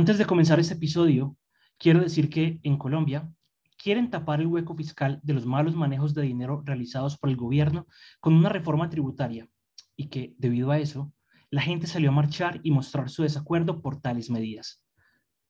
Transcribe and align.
Antes 0.00 0.16
de 0.16 0.24
comenzar 0.24 0.58
este 0.58 0.72
episodio, 0.72 1.36
quiero 1.76 2.00
decir 2.00 2.30
que 2.30 2.58
en 2.62 2.78
Colombia 2.78 3.30
quieren 3.76 4.08
tapar 4.08 4.40
el 4.40 4.46
hueco 4.46 4.74
fiscal 4.74 5.20
de 5.22 5.34
los 5.34 5.44
malos 5.44 5.76
manejos 5.76 6.14
de 6.14 6.22
dinero 6.22 6.62
realizados 6.64 7.18
por 7.18 7.28
el 7.28 7.36
gobierno 7.36 7.86
con 8.18 8.32
una 8.32 8.48
reforma 8.48 8.88
tributaria 8.88 9.46
y 9.96 10.08
que, 10.08 10.34
debido 10.38 10.70
a 10.70 10.78
eso, 10.78 11.12
la 11.50 11.60
gente 11.60 11.86
salió 11.86 12.08
a 12.08 12.14
marchar 12.14 12.60
y 12.62 12.70
mostrar 12.70 13.10
su 13.10 13.24
desacuerdo 13.24 13.82
por 13.82 14.00
tales 14.00 14.30
medidas. 14.30 14.82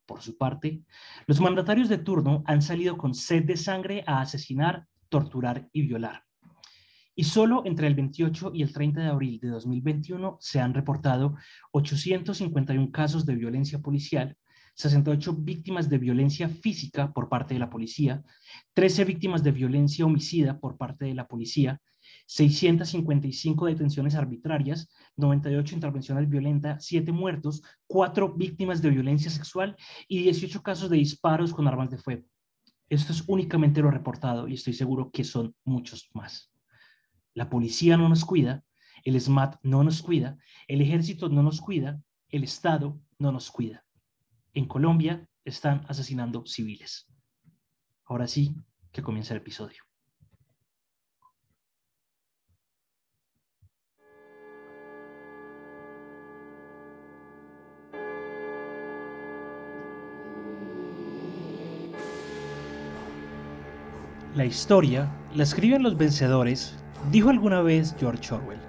Por 0.04 0.20
su 0.20 0.36
parte, 0.36 0.82
los 1.28 1.40
mandatarios 1.40 1.88
de 1.88 1.98
turno 1.98 2.42
han 2.44 2.60
salido 2.60 2.98
con 2.98 3.14
sed 3.14 3.44
de 3.44 3.56
sangre 3.56 4.02
a 4.04 4.20
asesinar, 4.20 4.88
torturar 5.08 5.68
y 5.72 5.82
violar. 5.82 6.24
Y 7.20 7.24
solo 7.24 7.62
entre 7.66 7.86
el 7.86 7.94
28 7.94 8.52
y 8.54 8.62
el 8.62 8.72
30 8.72 9.02
de 9.02 9.08
abril 9.08 9.38
de 9.40 9.48
2021 9.48 10.38
se 10.40 10.58
han 10.58 10.72
reportado 10.72 11.36
851 11.72 12.90
casos 12.90 13.26
de 13.26 13.34
violencia 13.34 13.78
policial, 13.80 14.38
68 14.74 15.34
víctimas 15.34 15.88
de 15.88 15.98
violencia 15.98 16.48
física 16.48 17.12
por 17.12 17.28
parte 17.28 17.54
de 17.54 17.60
la 17.60 17.70
policía, 17.70 18.22
13 18.74 19.04
víctimas 19.04 19.42
de 19.42 19.52
violencia 19.52 20.06
homicida 20.06 20.58
por 20.58 20.76
parte 20.76 21.04
de 21.04 21.14
la 21.14 21.26
policía, 21.26 21.80
655 22.26 23.66
detenciones 23.66 24.14
arbitrarias, 24.14 24.88
98 25.16 25.74
intervenciones 25.74 26.28
violentas, 26.28 26.84
7 26.84 27.12
muertos, 27.12 27.62
4 27.86 28.34
víctimas 28.34 28.80
de 28.82 28.90
violencia 28.90 29.30
sexual 29.30 29.76
y 30.08 30.22
18 30.22 30.62
casos 30.62 30.90
de 30.90 30.96
disparos 30.96 31.52
con 31.52 31.66
armas 31.66 31.90
de 31.90 31.98
fuego. 31.98 32.24
Esto 32.88 33.12
es 33.12 33.24
únicamente 33.26 33.82
lo 33.82 33.90
reportado 33.90 34.48
y 34.48 34.54
estoy 34.54 34.72
seguro 34.72 35.10
que 35.10 35.24
son 35.24 35.54
muchos 35.64 36.10
más. 36.14 36.52
La 37.34 37.48
policía 37.48 37.96
no 37.96 38.08
nos 38.08 38.24
cuida, 38.24 38.64
el 39.04 39.20
SMAT 39.20 39.56
no 39.62 39.84
nos 39.84 40.02
cuida, 40.02 40.36
el 40.66 40.80
ejército 40.80 41.28
no 41.28 41.42
nos 41.42 41.60
cuida, 41.60 42.02
el 42.28 42.44
Estado 42.44 43.00
no 43.18 43.32
nos 43.32 43.50
cuida. 43.50 43.84
En 44.52 44.66
Colombia 44.66 45.28
están 45.44 45.84
asesinando 45.88 46.44
civiles. 46.44 47.06
Ahora 48.04 48.26
sí, 48.26 48.56
que 48.90 49.02
comienza 49.02 49.32
el 49.32 49.40
episodio. 49.40 49.84
La 64.34 64.44
historia 64.44 65.08
la 65.34 65.42
escriben 65.44 65.82
los 65.82 65.96
vencedores, 65.96 66.74
dijo 67.12 67.30
alguna 67.30 67.62
vez 67.62 67.94
George 67.98 68.34
Orwell. 68.34 68.60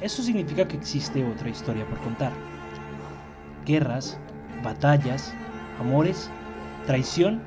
Eso 0.00 0.22
significa 0.22 0.66
que 0.66 0.76
existe 0.76 1.24
otra 1.24 1.50
historia 1.50 1.86
por 1.86 1.98
contar. 2.00 2.32
Guerras, 3.64 4.18
batallas, 4.62 5.32
amores, 5.80 6.30
traición 6.86 7.40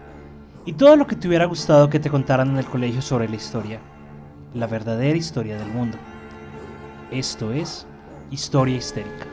y 0.65 0.73
todo 0.73 0.95
lo 0.95 1.07
que 1.07 1.15
te 1.15 1.27
hubiera 1.27 1.45
gustado 1.45 1.89
que 1.89 1.99
te 1.99 2.09
contaran 2.09 2.51
en 2.51 2.57
el 2.57 2.65
colegio 2.65 3.01
sobre 3.01 3.27
la 3.27 3.35
historia, 3.35 3.79
la 4.53 4.67
verdadera 4.67 5.17
historia 5.17 5.57
del 5.57 5.71
mundo. 5.71 5.97
Esto 7.11 7.51
es 7.51 7.85
Historia 8.29 8.77
Histérica. 8.77 9.30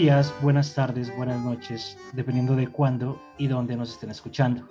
Días, 0.00 0.34
buenas 0.40 0.74
tardes, 0.74 1.14
buenas 1.14 1.44
noches, 1.44 1.98
dependiendo 2.14 2.56
de 2.56 2.68
cuándo 2.68 3.20
y 3.36 3.48
dónde 3.48 3.76
nos 3.76 3.90
estén 3.90 4.08
escuchando. 4.08 4.66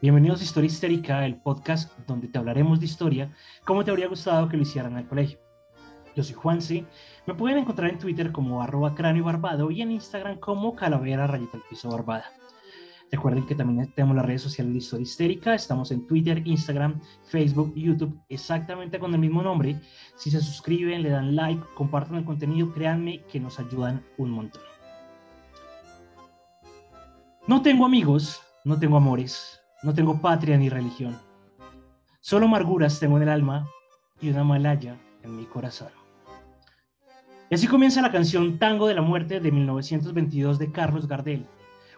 Bienvenidos 0.00 0.40
a 0.40 0.44
Historia 0.44 0.68
Histérica, 0.68 1.26
el 1.26 1.36
podcast 1.36 1.92
donde 2.06 2.28
te 2.28 2.38
hablaremos 2.38 2.80
de 2.80 2.86
historia 2.86 3.30
como 3.66 3.84
te 3.84 3.90
habría 3.90 4.08
gustado 4.08 4.48
que 4.48 4.56
lo 4.56 4.62
hicieran 4.62 4.96
el 4.96 5.06
colegio. 5.06 5.38
Yo 6.16 6.24
soy 6.24 6.34
Juanse, 6.34 6.86
me 7.26 7.34
pueden 7.34 7.58
encontrar 7.58 7.90
en 7.90 7.98
Twitter 7.98 8.32
como 8.32 8.62
arroba 8.62 8.94
cráneo 8.94 9.24
barbado 9.24 9.70
y 9.70 9.82
en 9.82 9.90
Instagram 9.90 10.38
como 10.38 10.74
calavera 10.76 11.26
rayita 11.26 11.58
al 11.58 11.64
piso 11.68 11.90
barbada. 11.90 12.24
Recuerden 13.12 13.44
que 13.44 13.54
también 13.54 13.92
tenemos 13.92 14.16
las 14.16 14.24
redes 14.24 14.40
sociales 14.40 14.72
de 14.72 14.78
Historia 14.78 15.02
Histérica. 15.02 15.54
Estamos 15.54 15.90
en 15.90 16.06
Twitter, 16.06 16.42
Instagram, 16.46 16.98
Facebook, 17.24 17.74
YouTube, 17.76 18.18
exactamente 18.30 18.98
con 18.98 19.12
el 19.12 19.20
mismo 19.20 19.42
nombre. 19.42 19.78
Si 20.16 20.30
se 20.30 20.40
suscriben, 20.40 21.02
le 21.02 21.10
dan 21.10 21.36
like, 21.36 21.62
compartan 21.74 22.16
el 22.16 22.24
contenido, 22.24 22.72
créanme 22.72 23.20
que 23.30 23.38
nos 23.38 23.60
ayudan 23.60 24.02
un 24.16 24.30
montón. 24.30 24.62
No 27.46 27.60
tengo 27.60 27.84
amigos, 27.84 28.40
no 28.64 28.78
tengo 28.78 28.96
amores, 28.96 29.60
no 29.82 29.92
tengo 29.92 30.18
patria 30.18 30.56
ni 30.56 30.70
religión. 30.70 31.18
Solo 32.20 32.46
amarguras 32.46 32.98
tengo 32.98 33.18
en 33.18 33.24
el 33.24 33.28
alma 33.28 33.68
y 34.22 34.30
una 34.30 34.42
malaya 34.42 34.96
en 35.22 35.36
mi 35.36 35.44
corazón. 35.44 35.90
Y 37.50 37.56
así 37.56 37.66
comienza 37.66 38.00
la 38.00 38.10
canción 38.10 38.58
Tango 38.58 38.86
de 38.86 38.94
la 38.94 39.02
Muerte 39.02 39.38
de 39.38 39.52
1922 39.52 40.58
de 40.58 40.72
Carlos 40.72 41.06
Gardel 41.06 41.46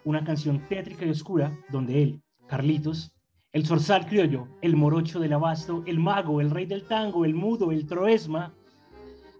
una 0.05 0.25
canción 0.25 0.61
tétrica 0.69 1.05
y 1.05 1.11
oscura 1.11 1.57
donde 1.71 2.03
él, 2.03 2.23
Carlitos, 2.47 3.15
el 3.53 3.67
zorzal 3.67 4.07
criollo, 4.07 4.49
el 4.63 4.77
morocho 4.77 5.21
del 5.21 5.33
abasto, 5.33 5.83
el 5.87 5.99
mago, 5.99 6.41
el 6.41 6.51
rey 6.51 6.67
del 6.67 6.85
tango, 6.85 7.25
el 7.25 7.35
mudo, 7.35 7.71
el 7.71 7.87
troesma, 7.87 8.53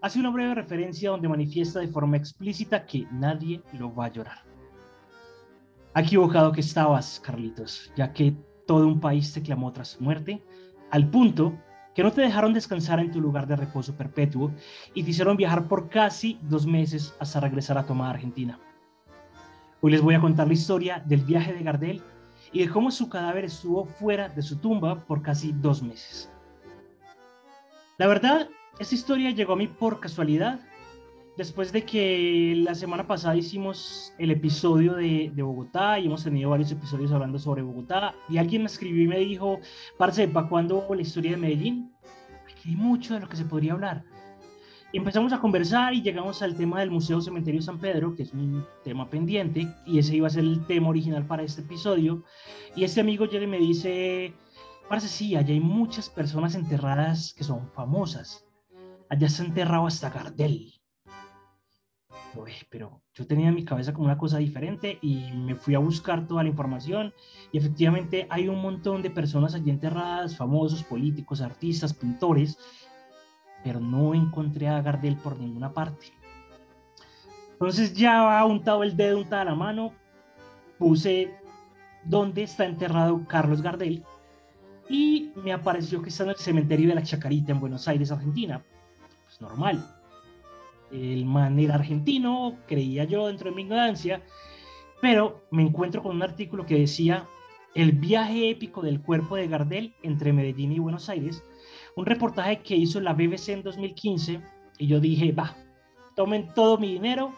hace 0.01 0.19
una 0.19 0.29
breve 0.29 0.55
referencia 0.55 1.09
donde 1.09 1.27
manifiesta 1.27 1.79
de 1.79 1.87
forma 1.87 2.17
explícita 2.17 2.85
que 2.85 3.07
nadie 3.11 3.61
lo 3.73 3.93
va 3.93 4.05
a 4.05 4.11
llorar. 4.11 4.37
Ha 5.93 6.01
equivocado 6.01 6.51
que 6.51 6.61
estabas, 6.61 7.19
Carlitos, 7.23 7.91
ya 7.95 8.13
que 8.13 8.35
todo 8.65 8.87
un 8.87 8.99
país 8.99 9.33
te 9.33 9.41
clamó 9.41 9.71
tras 9.71 9.89
su 9.89 10.03
muerte, 10.03 10.43
al 10.91 11.09
punto 11.09 11.53
que 11.93 12.03
no 12.03 12.11
te 12.11 12.21
dejaron 12.21 12.53
descansar 12.53 12.99
en 12.99 13.11
tu 13.11 13.21
lugar 13.21 13.47
de 13.47 13.55
reposo 13.55 13.95
perpetuo 13.95 14.51
y 14.93 15.03
te 15.03 15.11
hicieron 15.11 15.37
viajar 15.37 15.67
por 15.67 15.89
casi 15.89 16.37
dos 16.43 16.65
meses 16.65 17.15
hasta 17.19 17.39
regresar 17.39 17.77
a 17.77 17.85
tomar 17.85 18.15
Argentina. 18.15 18.59
Hoy 19.85 19.91
les 19.91 20.01
voy 20.01 20.15
a 20.15 20.19
contar 20.19 20.47
la 20.47 20.53
historia 20.53 21.03
del 21.05 21.21
viaje 21.21 21.53
de 21.53 21.61
Gardel 21.61 22.01
y 22.51 22.61
de 22.61 22.69
cómo 22.69 22.89
su 22.89 23.07
cadáver 23.07 23.45
estuvo 23.45 23.85
fuera 23.85 24.27
de 24.29 24.41
su 24.41 24.57
tumba 24.57 25.05
por 25.05 25.21
casi 25.21 25.51
dos 25.51 25.83
meses. 25.83 26.27
La 27.99 28.07
verdad, 28.07 28.49
esta 28.79 28.95
historia 28.95 29.29
llegó 29.29 29.53
a 29.53 29.57
mí 29.57 29.67
por 29.67 29.99
casualidad, 29.99 30.59
después 31.37 31.71
de 31.71 31.85
que 31.85 32.55
la 32.65 32.73
semana 32.73 33.05
pasada 33.05 33.35
hicimos 33.35 34.11
el 34.17 34.31
episodio 34.31 34.95
de, 34.95 35.31
Bogotá 35.35 35.99
y 35.99 36.07
hemos 36.07 36.23
tenido 36.23 36.49
varios 36.49 36.71
episodios 36.71 37.11
hablando 37.11 37.37
sobre 37.37 37.61
Bogotá, 37.61 38.15
y 38.27 38.39
alguien 38.39 38.63
me 38.63 38.69
escribió 38.69 39.03
y 39.03 39.07
me 39.07 39.19
dijo, 39.19 39.59
Parce, 39.99 40.27
¿para 40.27 40.49
cuándo 40.49 40.87
la 40.95 41.01
historia 41.03 41.29
de 41.29 41.37
Medellín? 41.37 41.93
Aquí 42.51 42.69
hay 42.69 42.75
mucho 42.75 43.13
de 43.13 43.19
lo 43.19 43.29
que 43.29 43.37
se 43.37 43.45
podría 43.45 43.73
hablar 43.73 44.03
empezamos 44.97 45.33
a 45.33 45.39
conversar 45.39 45.93
y 45.93 46.01
llegamos 46.01 46.41
al 46.41 46.55
tema 46.55 46.79
del 46.79 46.91
Museo 46.91 47.19
Cementerio 47.19 47.61
San 47.61 47.79
Pedro, 47.79 48.15
que 48.15 48.23
es 48.23 48.33
un 48.33 48.65
tema 48.83 49.09
pendiente, 49.09 49.67
y 49.85 49.99
ese 49.99 50.15
iba 50.15 50.27
a 50.27 50.29
ser 50.29 50.43
el 50.43 50.65
tema 50.67 50.89
original 50.89 51.25
para 51.25 51.43
este 51.43 51.61
episodio. 51.61 52.23
Y 52.75 52.83
este 52.83 53.01
amigo 53.01 53.25
llega 53.25 53.43
y 53.43 53.47
me 53.47 53.59
dice, 53.59 54.33
parece 54.87 55.07
sí, 55.07 55.35
allá 55.35 55.53
hay 55.53 55.59
muchas 55.59 56.09
personas 56.09 56.55
enterradas 56.55 57.33
que 57.33 57.43
son 57.43 57.69
famosas. 57.71 58.45
Allá 59.09 59.27
se 59.27 59.43
ha 59.43 59.45
enterrado 59.45 59.87
hasta 59.87 60.09
Gardel. 60.09 60.73
pero 62.69 63.01
yo 63.13 63.27
tenía 63.27 63.49
en 63.49 63.55
mi 63.55 63.65
cabeza 63.65 63.93
como 63.93 64.05
una 64.05 64.17
cosa 64.17 64.37
diferente 64.37 64.97
y 65.01 65.31
me 65.33 65.55
fui 65.55 65.75
a 65.75 65.79
buscar 65.79 66.27
toda 66.27 66.43
la 66.43 66.49
información 66.49 67.13
y 67.51 67.57
efectivamente 67.57 68.27
hay 68.29 68.47
un 68.47 68.61
montón 68.61 69.01
de 69.01 69.09
personas 69.09 69.55
allí 69.55 69.69
enterradas, 69.69 70.37
famosos, 70.37 70.83
políticos, 70.83 71.41
artistas, 71.41 71.93
pintores, 71.93 72.57
pero 73.65 73.79
no 73.79 74.13
encontré 74.13 74.67
a 74.67 74.79
Gardel 74.79 75.17
por 75.17 75.39
ninguna 75.39 75.73
parte. 75.73 76.13
Entonces 77.53 77.95
ya 77.95 78.45
untado 78.45 78.83
el 78.83 78.95
dedo, 78.95 79.17
untada 79.17 79.45
la 79.45 79.55
mano, 79.55 79.91
puse 80.77 81.33
dónde 82.03 82.43
está 82.43 82.65
enterrado 82.65 83.25
Carlos 83.27 83.63
Gardel 83.63 84.03
y 84.87 85.31
me 85.43 85.51
apareció 85.51 85.99
que 86.03 86.09
está 86.09 86.25
en 86.25 86.29
el 86.29 86.35
cementerio 86.35 86.89
de 86.89 86.95
la 86.95 87.01
Chacarita 87.01 87.53
en 87.53 87.59
Buenos 87.59 87.87
Aires, 87.87 88.11
Argentina. 88.11 88.63
Pues 89.25 89.41
normal. 89.41 89.83
El 90.91 91.25
man 91.25 91.57
era 91.57 91.73
argentino, 91.73 92.57
creía 92.67 93.05
yo 93.05 93.25
dentro 93.25 93.49
de 93.49 93.55
mi 93.55 93.63
ignorancia, 93.63 94.21
pero 95.01 95.43
me 95.49 95.63
encuentro 95.63 96.03
con 96.03 96.15
un 96.15 96.21
artículo 96.21 96.67
que 96.67 96.77
decía 96.77 97.25
el 97.73 97.93
viaje 97.93 98.51
épico 98.51 98.83
del 98.83 99.01
cuerpo 99.01 99.35
de 99.37 99.47
Gardel 99.47 99.95
entre 100.03 100.33
Medellín 100.33 100.71
y 100.71 100.77
Buenos 100.77 101.09
Aires 101.09 101.41
un 101.95 102.05
reportaje 102.05 102.61
que 102.61 102.75
hizo 102.75 102.99
la 102.99 103.13
BBC 103.13 103.49
en 103.49 103.63
2015 103.63 104.41
y 104.77 104.87
yo 104.87 104.99
dije, 104.99 105.31
va, 105.31 105.55
tomen 106.15 106.53
todo 106.53 106.77
mi 106.77 106.93
dinero, 106.93 107.33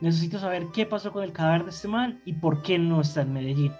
necesito 0.00 0.38
saber 0.38 0.66
qué 0.72 0.84
pasó 0.84 1.12
con 1.12 1.24
el 1.24 1.32
cadáver 1.32 1.64
de 1.64 1.70
este 1.70 1.88
man 1.88 2.20
y 2.24 2.34
por 2.34 2.62
qué 2.62 2.78
no 2.78 3.00
está 3.00 3.22
en 3.22 3.32
Medellín. 3.32 3.72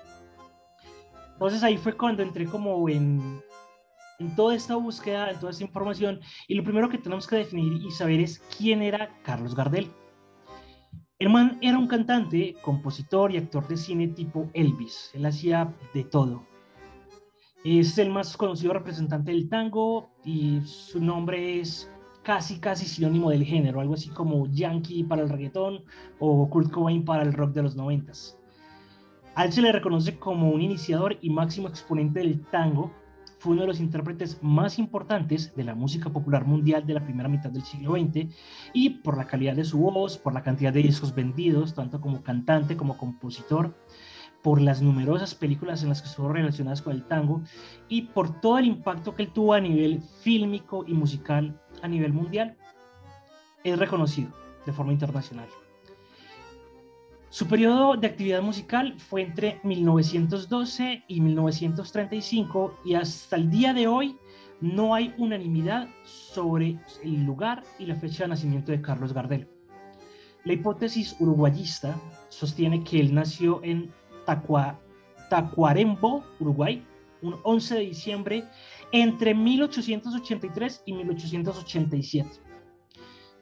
Entonces 1.34 1.62
ahí 1.62 1.76
fue 1.76 1.96
cuando 1.96 2.22
entré 2.22 2.46
como 2.46 2.88
en, 2.88 3.42
en 4.18 4.36
toda 4.36 4.54
esta 4.54 4.76
búsqueda, 4.76 5.30
en 5.30 5.38
toda 5.38 5.50
esta 5.50 5.64
información, 5.64 6.20
y 6.48 6.54
lo 6.54 6.64
primero 6.64 6.88
que 6.88 6.98
tenemos 6.98 7.26
que 7.26 7.36
definir 7.36 7.82
y 7.82 7.90
saber 7.90 8.20
es 8.20 8.38
quién 8.56 8.82
era 8.82 9.10
Carlos 9.22 9.54
Gardel. 9.54 9.90
El 11.18 11.30
man 11.30 11.58
era 11.60 11.78
un 11.78 11.86
cantante, 11.86 12.56
compositor 12.62 13.32
y 13.32 13.36
actor 13.36 13.68
de 13.68 13.76
cine 13.76 14.08
tipo 14.08 14.50
Elvis. 14.54 15.10
Él 15.14 15.26
hacía 15.26 15.72
de 15.94 16.04
todo. 16.04 16.44
Es 17.64 17.96
el 17.98 18.10
más 18.10 18.36
conocido 18.36 18.72
representante 18.72 19.30
del 19.30 19.48
tango 19.48 20.10
y 20.24 20.60
su 20.62 21.00
nombre 21.00 21.60
es 21.60 21.88
casi, 22.24 22.58
casi 22.58 22.86
sinónimo 22.86 23.30
del 23.30 23.44
género, 23.44 23.80
algo 23.80 23.94
así 23.94 24.08
como 24.10 24.48
Yankee 24.48 25.04
para 25.04 25.22
el 25.22 25.28
reggaetón 25.28 25.84
o 26.18 26.48
Kurt 26.50 26.72
Cobain 26.72 27.04
para 27.04 27.22
el 27.22 27.32
rock 27.32 27.52
de 27.52 27.62
los 27.62 27.76
noventas. 27.76 28.36
A 29.36 29.44
él 29.44 29.52
se 29.52 29.62
le 29.62 29.70
reconoce 29.70 30.18
como 30.18 30.50
un 30.50 30.60
iniciador 30.60 31.18
y 31.20 31.30
máximo 31.30 31.68
exponente 31.68 32.20
del 32.20 32.44
tango 32.46 32.90
fue 33.42 33.54
uno 33.54 33.62
de 33.62 33.68
los 33.68 33.80
intérpretes 33.80 34.40
más 34.40 34.78
importantes 34.78 35.52
de 35.56 35.64
la 35.64 35.74
música 35.74 36.10
popular 36.10 36.44
mundial 36.44 36.86
de 36.86 36.94
la 36.94 37.04
primera 37.04 37.28
mitad 37.28 37.50
del 37.50 37.64
siglo 37.64 37.94
XX 37.94 38.32
y 38.72 38.90
por 38.90 39.16
la 39.16 39.26
calidad 39.26 39.56
de 39.56 39.64
su 39.64 39.78
voz, 39.78 40.16
por 40.16 40.32
la 40.32 40.44
cantidad 40.44 40.72
de 40.72 40.82
discos 40.82 41.12
vendidos, 41.12 41.74
tanto 41.74 42.00
como 42.00 42.22
cantante 42.22 42.76
como 42.76 42.96
compositor, 42.96 43.74
por 44.42 44.60
las 44.60 44.82
numerosas 44.82 45.34
películas 45.34 45.82
en 45.82 45.88
las 45.88 46.02
que 46.02 46.08
estuvo 46.08 46.32
relacionadas 46.32 46.82
con 46.82 46.92
el 46.94 47.04
tango 47.04 47.42
y 47.88 48.02
por 48.02 48.40
todo 48.40 48.58
el 48.58 48.66
impacto 48.66 49.14
que 49.14 49.22
él 49.22 49.32
tuvo 49.32 49.54
a 49.54 49.60
nivel 49.60 50.02
fílmico 50.22 50.84
y 50.86 50.94
musical 50.94 51.60
a 51.80 51.88
nivel 51.88 52.12
mundial, 52.12 52.56
es 53.64 53.78
reconocido 53.78 54.30
de 54.66 54.72
forma 54.72 54.92
internacional. 54.92 55.48
Su 57.30 57.46
periodo 57.46 57.96
de 57.96 58.08
actividad 58.08 58.42
musical 58.42 58.94
fue 58.98 59.22
entre 59.22 59.58
1912 59.62 61.04
y 61.08 61.20
1935 61.20 62.80
y 62.84 62.94
hasta 62.94 63.36
el 63.36 63.48
día 63.50 63.72
de 63.72 63.86
hoy 63.86 64.18
no 64.60 64.94
hay 64.94 65.14
unanimidad 65.16 65.88
sobre 66.04 66.78
el 67.02 67.24
lugar 67.24 67.62
y 67.78 67.86
la 67.86 67.96
fecha 67.96 68.24
de 68.24 68.28
nacimiento 68.28 68.70
de 68.70 68.82
Carlos 68.82 69.14
Gardel. 69.14 69.48
La 70.44 70.52
hipótesis 70.52 71.16
uruguayista 71.20 71.96
sostiene 72.28 72.84
que 72.84 73.00
él 73.00 73.14
nació 73.14 73.60
en 73.62 73.90
Tacuarembo, 74.24 76.24
Uruguay, 76.40 76.84
un 77.22 77.36
11 77.42 77.74
de 77.74 77.80
diciembre 77.80 78.44
entre 78.92 79.34
1883 79.34 80.82
y 80.86 80.92
1887. 80.92 82.30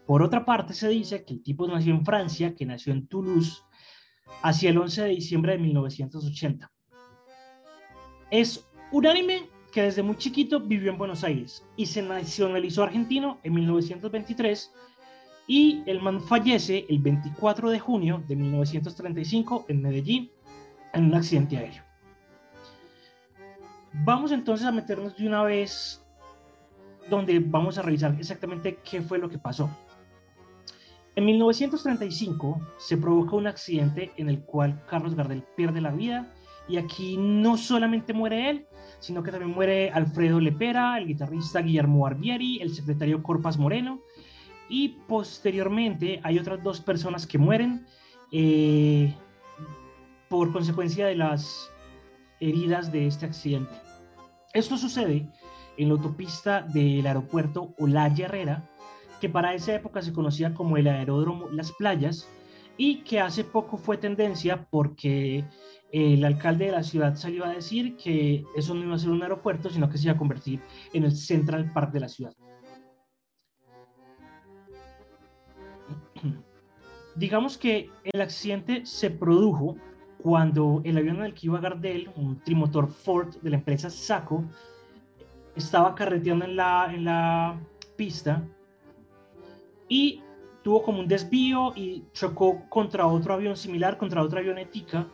Por 0.07 0.23
otra 0.23 0.45
parte, 0.45 0.75
se 0.75 0.89
dice 0.89 1.25
que 1.25 1.35
el 1.35 1.43
tipo 1.43 1.67
nació 1.67 1.95
en 1.95 2.05
Francia, 2.05 2.55
que 2.55 2.67
nació 2.67 2.93
en 2.93 3.07
Toulouse, 3.07 3.63
hacia 4.43 4.71
el 4.71 4.79
11 4.79 5.03
de 5.03 5.09
diciembre 5.09 5.53
de 5.53 5.59
1980. 5.59 6.71
Es 8.31 8.67
unánime 8.93 9.49
que 9.73 9.83
desde 9.83 10.03
muy 10.03 10.17
chiquito 10.17 10.61
vivió 10.61 10.91
en 10.91 10.99
Buenos 10.99 11.25
Aires 11.25 11.65
y 11.77 11.87
se 11.87 12.03
nacionalizó 12.03 12.83
argentino 12.83 13.39
en 13.43 13.55
1923 13.55 14.73
y 15.47 15.83
el 15.87 16.01
man 16.01 16.21
fallece 16.21 16.87
el 16.89 17.01
24 17.01 17.71
de 17.71 17.79
junio 17.79 18.23
de 18.27 18.37
1935 18.37 19.67
en 19.69 19.83
Medellín 19.83 20.31
en 20.93 21.07
un 21.07 21.15
accidente 21.15 21.57
aéreo. 21.57 21.83
Vamos 23.93 24.33
entonces 24.33 24.67
a 24.67 24.73
meternos 24.73 25.17
de 25.17 25.27
una 25.27 25.43
vez 25.43 26.05
donde 27.09 27.41
vamos 27.41 27.77
a 27.77 27.83
revisar 27.83 28.15
exactamente 28.19 28.79
qué 28.89 29.03
fue 29.03 29.19
lo 29.19 29.29
que 29.29 29.39
pasó. 29.39 29.69
En 31.17 31.25
1935 31.25 32.61
se 32.79 32.97
provoca 32.97 33.35
un 33.35 33.49
accidente 33.49 34.13
en 34.17 34.29
el 34.29 34.41
cual 34.41 34.81
Carlos 34.89 35.15
Gardel 35.15 35.43
pierde 35.57 35.81
la 35.81 35.91
vida 35.91 36.33
y 36.69 36.77
aquí 36.77 37.17
no 37.19 37.57
solamente 37.57 38.13
muere 38.13 38.49
él, 38.49 38.67
sino 39.01 39.23
que 39.23 39.33
también 39.33 39.53
muere 39.53 39.91
Alfredo 39.91 40.39
Lepera, 40.39 40.99
el 40.99 41.09
guitarrista 41.09 41.61
Guillermo 41.61 42.01
Barbieri, 42.01 42.61
el 42.63 42.73
secretario 42.73 43.23
Corpas 43.25 43.59
Moreno 43.59 44.01
y 44.69 45.01
posteriormente 45.09 46.21
hay 46.23 46.39
otras 46.39 46.63
dos 46.63 46.81
personas 46.81 47.27
que 47.27 47.39
mueren 47.39 47.85
eh, 48.31 49.13
por 50.31 50.51
consecuencia 50.53 51.07
de 51.09 51.17
las 51.17 51.71
heridas 52.39 52.91
de 52.93 53.09
este 53.09 53.27
accidente. 53.27 53.75
Esto 54.55 54.77
sucede 54.77 55.29
en 55.77 55.89
la 55.89 55.95
autopista 55.95 56.63
del 56.63 57.05
aeropuerto 57.05 57.75
Olaya 57.79 58.27
Herrera, 58.27 58.71
que 59.21 59.29
para 59.29 59.55
esa 59.55 59.75
época 59.75 60.01
se 60.03 60.13
conocía 60.13 60.55
como 60.55 60.77
el 60.77 60.87
aeródromo 60.87 61.49
Las 61.51 61.73
Playas 61.73 62.29
y 62.77 63.03
que 63.03 63.19
hace 63.19 63.43
poco 63.43 63.77
fue 63.77 63.99
tendencia 63.99 64.69
porque 64.71 65.45
el 65.91 66.25
alcalde 66.25 66.67
de 66.67 66.73
la 66.73 66.85
ciudad 66.85 67.17
salió 67.17 67.45
a 67.45 67.53
decir 67.53 67.97
que 67.97 68.45
eso 68.55 68.73
no 68.75 68.85
iba 68.85 68.95
a 68.95 68.99
ser 68.99 69.11
un 69.11 69.25
aeropuerto, 69.25 69.69
sino 69.69 69.91
que 69.91 69.99
se 69.99 70.05
iba 70.05 70.13
a 70.13 70.19
convertir 70.19 70.61
en 70.93 71.03
el 71.03 71.17
Central 71.17 71.73
Park 71.73 71.91
de 71.93 72.01
la 72.01 72.09
ciudad. 72.09 72.35
Digamos 77.17 77.59
que 77.59 77.91
el 78.05 78.21
accidente 78.21 78.87
se 78.87 79.11
produjo 79.11 79.75
cuando 80.23 80.81
el 80.85 80.99
avión 80.99 81.17
en 81.17 81.25
el 81.25 81.35
que 81.35 81.47
iba 81.47 81.61
Gardel, 81.61 82.11
un 82.17 82.41
trimotor 82.41 82.89
Ford 82.89 83.37
de 83.43 83.51
la 83.51 83.57
empresa 83.57 83.91
Saco, 83.91 84.45
estaba 85.57 85.95
carreteando 85.95 86.45
en 86.45 86.57
la, 86.57 86.93
en 86.93 87.05
la 87.05 87.61
pista 87.97 88.43
y 89.89 90.23
tuvo 90.63 90.83
como 90.83 91.01
un 91.01 91.09
desvío 91.09 91.73
y 91.75 92.05
chocó 92.13 92.63
contra 92.69 93.07
otro 93.07 93.35
avión 93.35 93.57
similar, 93.57 93.99
contra 93.99 94.23
otra 94.23 94.41
avionética 94.41 95.07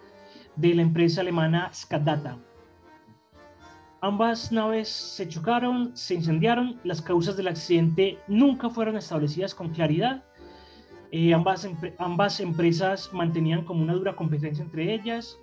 de 0.57 0.75
la 0.75 0.83
empresa 0.83 1.21
alemana 1.21 1.71
Skadata. 1.73 2.39
Ambas 4.01 4.53
naves 4.53 4.89
se 4.89 5.29
chocaron, 5.29 5.97
se 5.97 6.15
incendiaron, 6.15 6.79
las 6.85 7.01
causas 7.01 7.37
del 7.37 7.49
accidente 7.49 8.19
nunca 8.29 8.69
fueron 8.69 8.97
establecidas 8.97 9.55
con 9.55 9.71
claridad. 9.71 10.23
Eh, 11.13 11.33
ambas, 11.33 11.69
ambas 11.99 12.41
empresas 12.41 13.11
mantenían 13.13 13.65
como 13.65 13.83
una 13.83 13.95
dura 13.95 14.17
competencia 14.17 14.63
entre 14.65 14.95
ellas. 14.95 15.39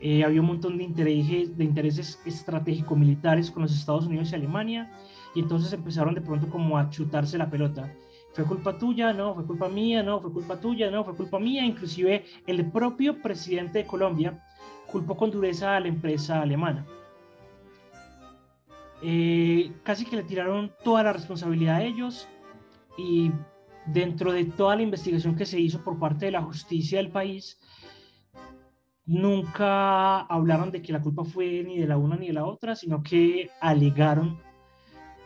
Eh, 0.00 0.24
había 0.24 0.40
un 0.40 0.48
montón 0.48 0.76
de 0.76 0.84
intereses, 0.84 1.56
de 1.56 1.64
intereses 1.64 2.20
estratégico-militares 2.26 3.50
con 3.50 3.62
los 3.62 3.74
Estados 3.74 4.06
Unidos 4.06 4.32
y 4.32 4.34
Alemania, 4.34 4.90
y 5.34 5.40
entonces 5.40 5.72
empezaron 5.72 6.14
de 6.14 6.20
pronto 6.20 6.48
como 6.50 6.76
a 6.76 6.90
chutarse 6.90 7.38
la 7.38 7.48
pelota 7.48 7.94
fue 8.34 8.44
culpa 8.44 8.76
tuya, 8.76 9.12
no, 9.12 9.34
fue 9.34 9.46
culpa 9.46 9.68
mía, 9.68 10.02
no, 10.02 10.20
fue 10.20 10.32
culpa 10.32 10.58
tuya, 10.58 10.90
no, 10.90 11.04
fue 11.04 11.14
culpa 11.14 11.38
mía. 11.38 11.64
Inclusive 11.64 12.24
el 12.46 12.70
propio 12.70 13.22
presidente 13.22 13.78
de 13.78 13.86
Colombia 13.86 14.44
culpó 14.90 15.16
con 15.16 15.30
dureza 15.30 15.76
a 15.76 15.80
la 15.80 15.88
empresa 15.88 16.42
alemana. 16.42 16.84
Eh, 19.02 19.72
casi 19.84 20.04
que 20.04 20.16
le 20.16 20.24
tiraron 20.24 20.72
toda 20.82 21.04
la 21.04 21.12
responsabilidad 21.12 21.76
a 21.76 21.84
ellos 21.84 22.26
y 22.98 23.30
dentro 23.86 24.32
de 24.32 24.44
toda 24.44 24.76
la 24.76 24.82
investigación 24.82 25.36
que 25.36 25.46
se 25.46 25.60
hizo 25.60 25.82
por 25.82 25.98
parte 25.98 26.26
de 26.26 26.32
la 26.32 26.42
justicia 26.42 26.98
del 26.98 27.10
país, 27.10 27.58
nunca 29.06 30.20
hablaron 30.20 30.70
de 30.70 30.82
que 30.82 30.92
la 30.92 31.02
culpa 31.02 31.24
fue 31.24 31.62
ni 31.64 31.78
de 31.78 31.86
la 31.86 31.98
una 31.98 32.16
ni 32.16 32.28
de 32.28 32.32
la 32.32 32.46
otra, 32.46 32.74
sino 32.74 33.02
que 33.02 33.50
alegaron 33.60 34.38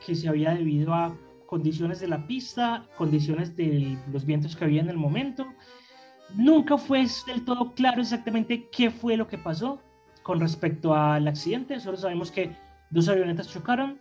que 0.05 0.15
se 0.15 0.29
había 0.29 0.55
debido 0.55 0.95
a 0.95 1.17
condiciones 1.47 2.01
de 2.01 2.09
la 2.09 2.27
pista, 2.27 2.87
condiciones 2.97 3.57
de 3.57 3.97
los 4.13 4.25
vientos 4.25 4.57
que 4.57 4.65
había 4.65 4.83
en 4.83 4.91
el 4.91 4.97
momento. 4.97 5.47
Nunca 6.35 6.77
fue 6.77 7.07
del 7.27 7.45
todo 7.45 7.73
claro 7.75 8.03
exactamente 8.03 8.69
qué 8.71 8.91
fue 8.91 9.17
lo 9.17 9.29
que 9.29 9.39
pasó 9.39 9.81
con 10.23 10.41
respecto 10.41 10.95
al 10.95 11.27
accidente. 11.27 11.81
Solo 11.81 11.97
sabemos 11.97 12.31
que 12.31 12.55
dos 12.91 13.09
avionetas 13.09 13.49
chocaron, 13.49 13.99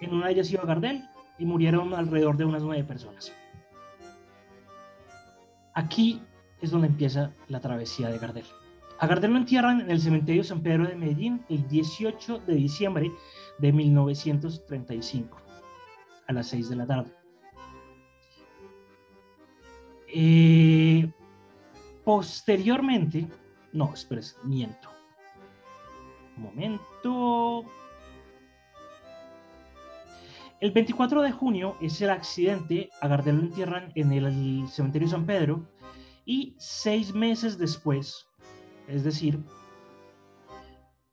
en 0.00 0.14
una 0.14 0.26
de 0.26 0.34
ellas 0.34 0.52
iba 0.52 0.64
Gardel 0.64 1.02
y 1.38 1.44
murieron 1.44 1.94
alrededor 1.94 2.36
de 2.36 2.44
unas 2.44 2.62
nueve 2.62 2.84
personas. 2.84 3.32
Aquí 5.78 6.20
es 6.60 6.72
donde 6.72 6.88
empieza 6.88 7.32
la 7.46 7.60
travesía 7.60 8.08
de 8.08 8.18
Gardel. 8.18 8.44
A 8.98 9.06
Gardel 9.06 9.30
lo 9.30 9.36
entierran 9.36 9.80
en 9.80 9.92
el 9.92 10.00
cementerio 10.00 10.42
San 10.42 10.60
Pedro 10.60 10.88
de 10.88 10.96
Medellín 10.96 11.44
el 11.48 11.68
18 11.68 12.40
de 12.40 12.54
diciembre 12.56 13.12
de 13.58 13.72
1935 13.72 15.38
a 16.26 16.32
las 16.32 16.48
6 16.48 16.70
de 16.70 16.76
la 16.76 16.84
tarde. 16.84 17.12
Eh, 20.12 21.12
posteriormente, 22.04 23.28
no, 23.72 23.94
espera, 23.94 24.22
miento. 24.42 24.88
Un 26.36 26.42
momento. 26.42 27.64
El 30.60 30.72
24 30.72 31.22
de 31.22 31.30
junio 31.30 31.76
es 31.80 32.00
el 32.02 32.10
accidente, 32.10 32.90
a 33.00 33.06
Gardel 33.06 33.36
lo 33.36 33.42
entierran 33.42 33.92
en 33.94 34.10
el 34.10 34.68
cementerio 34.68 35.06
San 35.06 35.24
Pedro 35.24 35.68
y 36.24 36.56
seis 36.58 37.14
meses 37.14 37.58
después, 37.58 38.26
es 38.88 39.04
decir, 39.04 39.38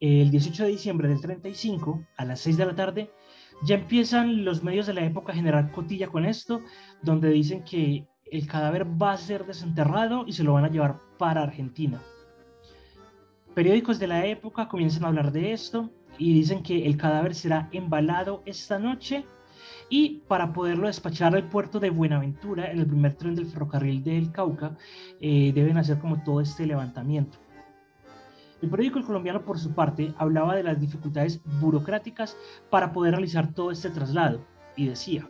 el 0.00 0.32
18 0.32 0.64
de 0.64 0.70
diciembre 0.70 1.08
del 1.08 1.20
35, 1.20 2.04
a 2.16 2.24
las 2.24 2.40
6 2.40 2.56
de 2.56 2.66
la 2.66 2.74
tarde, 2.74 3.10
ya 3.62 3.76
empiezan 3.76 4.44
los 4.44 4.64
medios 4.64 4.86
de 4.88 4.94
la 4.94 5.04
época 5.04 5.32
a 5.32 5.36
generar 5.36 5.70
cotilla 5.70 6.08
con 6.08 6.24
esto, 6.24 6.60
donde 7.02 7.30
dicen 7.30 7.62
que 7.62 8.04
el 8.30 8.48
cadáver 8.48 8.84
va 9.00 9.12
a 9.12 9.16
ser 9.16 9.46
desenterrado 9.46 10.24
y 10.26 10.32
se 10.32 10.42
lo 10.42 10.54
van 10.54 10.64
a 10.64 10.70
llevar 10.70 11.00
para 11.18 11.42
Argentina. 11.42 12.02
Periódicos 13.54 14.00
de 14.00 14.08
la 14.08 14.26
época 14.26 14.66
comienzan 14.68 15.04
a 15.04 15.08
hablar 15.08 15.30
de 15.30 15.52
esto 15.52 15.90
y 16.18 16.34
dicen 16.34 16.62
que 16.62 16.86
el 16.86 16.96
cadáver 16.96 17.34
será 17.34 17.68
embalado 17.72 18.42
esta 18.46 18.78
noche 18.78 19.24
y 19.88 20.22
para 20.26 20.52
poderlo 20.52 20.88
despachar 20.88 21.34
al 21.34 21.48
puerto 21.48 21.78
de 21.78 21.90
Buenaventura, 21.90 22.70
en 22.70 22.80
el 22.80 22.86
primer 22.86 23.14
tren 23.14 23.34
del 23.34 23.46
ferrocarril 23.46 24.02
del 24.02 24.32
Cauca, 24.32 24.76
eh, 25.20 25.52
deben 25.54 25.78
hacer 25.78 25.98
como 25.98 26.22
todo 26.22 26.40
este 26.40 26.66
levantamiento. 26.66 27.38
El 28.62 28.70
periódico 28.70 28.98
El 28.98 29.04
Colombiano, 29.04 29.44
por 29.44 29.58
su 29.58 29.74
parte, 29.74 30.14
hablaba 30.18 30.56
de 30.56 30.62
las 30.62 30.80
dificultades 30.80 31.40
burocráticas 31.60 32.36
para 32.70 32.92
poder 32.92 33.12
realizar 33.12 33.52
todo 33.52 33.70
este 33.70 33.90
traslado 33.90 34.40
y 34.76 34.88
decía, 34.88 35.28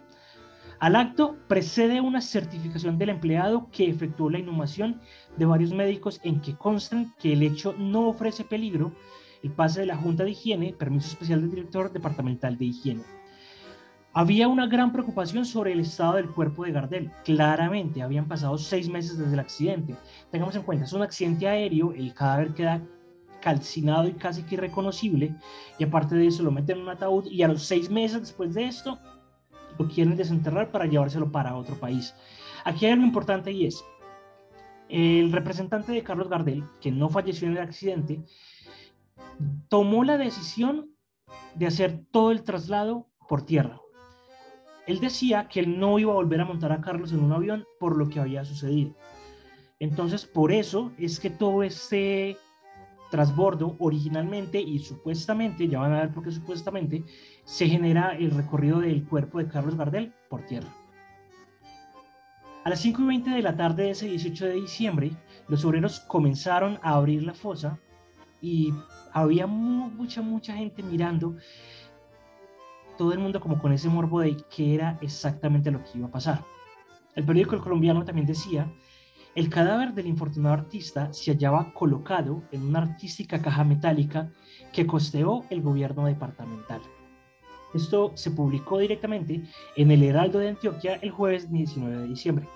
al 0.78 0.94
acto 0.94 1.36
precede 1.48 2.00
una 2.00 2.20
certificación 2.20 2.98
del 2.98 3.08
empleado 3.08 3.68
que 3.72 3.88
efectuó 3.88 4.30
la 4.30 4.38
inhumación 4.38 5.00
de 5.36 5.46
varios 5.46 5.72
médicos 5.72 6.20
en 6.22 6.40
que 6.40 6.54
constan 6.54 7.14
que 7.18 7.32
el 7.32 7.42
hecho 7.42 7.74
no 7.78 8.08
ofrece 8.08 8.44
peligro, 8.44 8.92
el 9.42 9.50
pase 9.50 9.80
de 9.80 9.86
la 9.86 9.96
Junta 9.96 10.24
de 10.24 10.30
Higiene, 10.30 10.72
permiso 10.72 11.08
especial 11.08 11.40
del 11.40 11.50
director 11.50 11.92
departamental 11.92 12.56
de 12.56 12.64
higiene. 12.66 13.02
Había 14.12 14.48
una 14.48 14.66
gran 14.66 14.92
preocupación 14.92 15.44
sobre 15.44 15.72
el 15.72 15.80
estado 15.80 16.14
del 16.14 16.30
cuerpo 16.30 16.64
de 16.64 16.72
Gardel. 16.72 17.12
Claramente, 17.24 18.02
habían 18.02 18.26
pasado 18.26 18.56
seis 18.56 18.88
meses 18.88 19.18
desde 19.18 19.34
el 19.34 19.40
accidente. 19.40 19.94
Tengamos 20.30 20.56
en 20.56 20.62
cuenta, 20.62 20.86
es 20.86 20.92
un 20.94 21.02
accidente 21.02 21.46
aéreo, 21.46 21.92
el 21.92 22.14
cadáver 22.14 22.54
queda 22.54 22.82
calcinado 23.42 24.08
y 24.08 24.14
casi 24.14 24.42
que 24.42 24.54
irreconocible, 24.54 25.34
y 25.78 25.84
aparte 25.84 26.16
de 26.16 26.26
eso 26.26 26.42
lo 26.42 26.50
meten 26.50 26.78
en 26.78 26.82
un 26.84 26.88
ataúd 26.88 27.26
y 27.26 27.42
a 27.42 27.48
los 27.48 27.62
seis 27.62 27.90
meses 27.90 28.20
después 28.20 28.54
de 28.54 28.64
esto 28.64 28.98
lo 29.78 29.86
quieren 29.88 30.16
desenterrar 30.16 30.70
para 30.70 30.86
llevárselo 30.86 31.30
para 31.30 31.54
otro 31.54 31.78
país. 31.78 32.14
Aquí 32.64 32.86
hay 32.86 32.92
algo 32.92 33.04
importante 33.04 33.52
y 33.52 33.66
es, 33.66 33.84
el 34.88 35.30
representante 35.30 35.92
de 35.92 36.02
Carlos 36.02 36.28
Gardel, 36.28 36.64
que 36.80 36.90
no 36.90 37.08
falleció 37.08 37.48
en 37.48 37.56
el 37.56 37.62
accidente, 37.62 38.20
tomó 39.68 40.04
la 40.04 40.18
decisión 40.18 40.90
de 41.54 41.66
hacer 41.66 42.04
todo 42.10 42.30
el 42.30 42.42
traslado 42.42 43.08
por 43.28 43.42
tierra. 43.44 43.80
Él 44.86 45.00
decía 45.00 45.48
que 45.48 45.60
él 45.60 45.78
no 45.78 45.98
iba 45.98 46.12
a 46.12 46.16
volver 46.16 46.40
a 46.40 46.44
montar 46.44 46.70
a 46.72 46.80
Carlos 46.80 47.12
en 47.12 47.20
un 47.20 47.32
avión 47.32 47.64
por 47.80 47.96
lo 47.96 48.08
que 48.08 48.20
había 48.20 48.44
sucedido. 48.44 48.94
Entonces, 49.80 50.24
por 50.24 50.52
eso 50.52 50.92
es 50.96 51.18
que 51.18 51.30
todo 51.30 51.62
este 51.62 52.38
transbordo 53.10 53.76
originalmente 53.78 54.60
y 54.60 54.78
supuestamente, 54.78 55.68
ya 55.68 55.80
van 55.80 55.92
a 55.92 56.00
ver 56.00 56.14
por 56.14 56.24
qué 56.24 56.30
supuestamente, 56.30 57.04
se 57.44 57.68
genera 57.68 58.16
el 58.16 58.30
recorrido 58.30 58.80
del 58.80 59.04
cuerpo 59.04 59.38
de 59.38 59.48
Carlos 59.48 59.76
Gardel 59.76 60.12
por 60.28 60.42
tierra. 60.46 60.72
A 62.64 62.70
las 62.70 62.80
5 62.80 63.02
y 63.02 63.06
20 63.06 63.30
de 63.30 63.42
la 63.42 63.56
tarde 63.56 63.84
de 63.84 63.90
ese 63.90 64.08
18 64.08 64.46
de 64.46 64.54
diciembre, 64.54 65.12
los 65.48 65.64
obreros 65.64 66.00
comenzaron 66.00 66.78
a 66.82 66.94
abrir 66.94 67.22
la 67.22 67.34
fosa 67.34 67.78
y 68.42 68.72
había 69.22 69.46
mucha, 69.46 70.20
mucha 70.20 70.54
gente 70.54 70.82
mirando 70.82 71.36
todo 72.98 73.12
el 73.12 73.18
mundo 73.18 73.40
como 73.40 73.58
con 73.58 73.72
ese 73.72 73.88
morbo 73.88 74.20
de 74.20 74.36
qué 74.54 74.74
era 74.74 74.98
exactamente 75.00 75.70
lo 75.70 75.82
que 75.82 75.96
iba 75.96 76.08
a 76.08 76.10
pasar. 76.10 76.44
El 77.14 77.24
periódico 77.24 77.58
Colombiano 77.62 78.04
también 78.04 78.26
decía, 78.26 78.70
el 79.34 79.48
cadáver 79.48 79.94
del 79.94 80.06
infortunado 80.06 80.54
artista 80.54 81.10
se 81.14 81.32
hallaba 81.32 81.72
colocado 81.72 82.42
en 82.52 82.66
una 82.66 82.80
artística 82.80 83.40
caja 83.40 83.64
metálica 83.64 84.30
que 84.74 84.86
costeó 84.86 85.46
el 85.48 85.62
gobierno 85.62 86.04
departamental. 86.04 86.82
Esto 87.72 88.12
se 88.16 88.30
publicó 88.30 88.78
directamente 88.78 89.42
en 89.76 89.90
el 89.90 90.02
Heraldo 90.02 90.40
de 90.40 90.50
Antioquia 90.50 90.96
el 90.96 91.10
jueves 91.10 91.50
19 91.50 91.96
de 91.96 92.06
diciembre. 92.06 92.46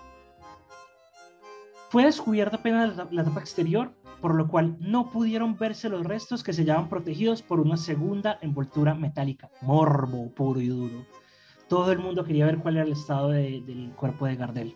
Fue 1.88 2.05
descubierta 2.05 2.57
apenas 2.57 2.97
la 3.11 3.25
tapa 3.25 3.40
exterior 3.40 3.95
por 4.21 4.35
lo 4.35 4.49
cual 4.49 4.77
no 4.81 5.11
pudieron 5.11 5.57
verse 5.57 5.89
los 5.89 6.05
restos 6.05 6.43
que 6.43 6.53
se 6.53 6.62
hallaban 6.62 6.89
protegidos 6.89 7.43
por 7.43 7.61
una 7.61 7.77
segunda 7.77 8.39
envoltura 8.43 8.95
metálica. 8.95 9.50
Morbo 9.62 10.31
puro 10.31 10.61
y 10.61 10.69
duro. 10.69 11.05
Todo 11.69 11.93
el 11.93 11.99
mundo 11.99 12.25
quería 12.25 12.47
ver 12.47 12.59
cuál 12.59 12.77
era 12.77 12.87
el 12.87 12.93
estado 12.93 13.31
del 13.31 13.93
cuerpo 13.97 14.27
de 14.27 14.37
Gardel. 14.37 14.75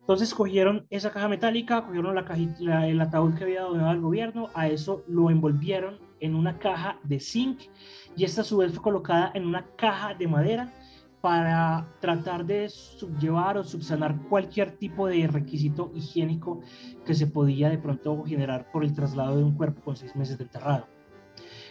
Entonces 0.00 0.32
cogieron 0.32 0.86
esa 0.88 1.10
caja 1.10 1.26
metálica, 1.26 1.84
cogieron 1.84 2.14
la 2.14 2.86
el 2.86 3.00
ataúd 3.00 3.34
que 3.34 3.42
había 3.42 3.62
donado 3.62 3.90
el 3.90 4.00
gobierno, 4.00 4.50
a 4.54 4.68
eso 4.68 5.02
lo 5.08 5.30
envolvieron 5.30 5.98
en 6.20 6.36
una 6.36 6.58
caja 6.58 7.00
de 7.02 7.18
zinc 7.18 7.62
y 8.16 8.24
esta 8.24 8.42
a 8.42 8.44
su 8.44 8.58
vez 8.58 8.72
fue 8.72 8.82
colocada 8.82 9.32
en 9.34 9.46
una 9.46 9.66
caja 9.76 10.14
de 10.14 10.28
madera 10.28 10.72
para 11.26 11.88
tratar 11.98 12.46
de 12.46 12.68
subllevar 12.68 13.58
o 13.58 13.64
subsanar 13.64 14.16
cualquier 14.28 14.70
tipo 14.70 15.08
de 15.08 15.26
requisito 15.26 15.90
higiénico 15.92 16.60
que 17.04 17.14
se 17.14 17.26
podía 17.26 17.68
de 17.68 17.78
pronto 17.78 18.22
generar 18.22 18.70
por 18.70 18.84
el 18.84 18.94
traslado 18.94 19.36
de 19.36 19.42
un 19.42 19.56
cuerpo 19.56 19.82
con 19.82 19.96
seis 19.96 20.14
meses 20.14 20.38
de 20.38 20.44
enterrado. 20.44 20.86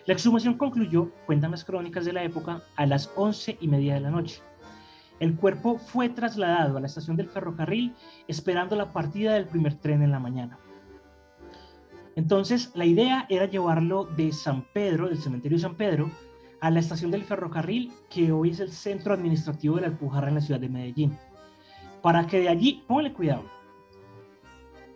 La 0.07 0.13
exhumación 0.13 0.55
concluyó, 0.57 1.09
cuentan 1.25 1.51
las 1.51 1.63
crónicas 1.63 2.03
de 2.03 2.12
la 2.12 2.25
época, 2.25 2.63
a 2.75 2.85
las 2.85 3.09
once 3.15 3.57
y 3.62 3.69
media 3.69 3.93
de 3.93 4.01
la 4.01 4.12
noche. 4.12 4.41
El 5.21 5.38
cuerpo 5.38 5.77
fue 5.77 6.09
trasladado 6.09 6.75
a 6.75 6.81
la 6.81 6.88
estación 6.88 7.15
del 7.15 7.29
ferrocarril 7.29 7.95
esperando 8.27 8.75
la 8.75 8.91
partida 8.91 9.35
del 9.35 9.47
primer 9.47 9.75
tren 9.75 10.01
en 10.01 10.12
la 10.12 10.19
mañana. 10.19 10.59
Entonces, 12.17 12.74
la 12.75 12.83
idea 12.83 13.25
era 13.29 13.45
llevarlo 13.45 14.03
de 14.03 14.33
San 14.33 14.65
Pedro, 14.74 15.07
del 15.07 15.21
cementerio 15.21 15.57
de 15.57 15.62
San 15.62 15.75
Pedro, 15.75 16.12
a 16.62 16.71
la 16.71 16.79
estación 16.79 17.12
del 17.12 17.24
ferrocarril, 17.24 17.91
que 18.09 18.31
hoy 18.31 18.51
es 18.51 18.59
el 18.59 18.71
centro 18.71 19.13
administrativo 19.13 19.75
de 19.75 19.81
la 19.81 19.88
Alpujarra 19.88 20.29
en 20.29 20.35
la 20.35 20.41
ciudad 20.41 20.59
de 20.59 20.69
Medellín. 20.69 21.17
Para 22.01 22.27
que 22.27 22.39
de 22.39 22.50
allí, 22.50 22.83
póngale 22.88 23.13
cuidado, 23.13 23.43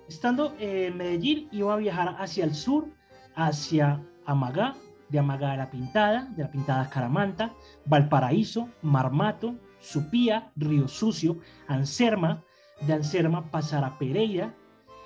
estando 0.08 0.56
en 0.60 0.98
Medellín, 0.98 1.48
iba 1.52 1.74
a 1.74 1.78
viajar 1.78 2.16
hacia 2.20 2.44
el 2.44 2.54
sur, 2.54 2.88
hacia 3.36 4.04
Amagá, 4.26 4.76
de 5.10 5.20
Amagá 5.20 5.54
a 5.54 5.58
La 5.58 5.72
Pintada, 5.72 6.26
de 6.36 6.44
La 6.44 6.52
Pintada 6.52 6.90
Caramanta, 6.90 7.54
Valparaíso, 7.86 8.70
Marmato, 8.82 9.56
Supía, 9.80 10.52
Río 10.56 10.88
Sucio, 10.88 11.40
Anserma, 11.68 12.44
de 12.82 12.94
Anserma 12.94 13.50
pasar 13.50 13.84
a 13.84 13.98
Pereira, 13.98 14.54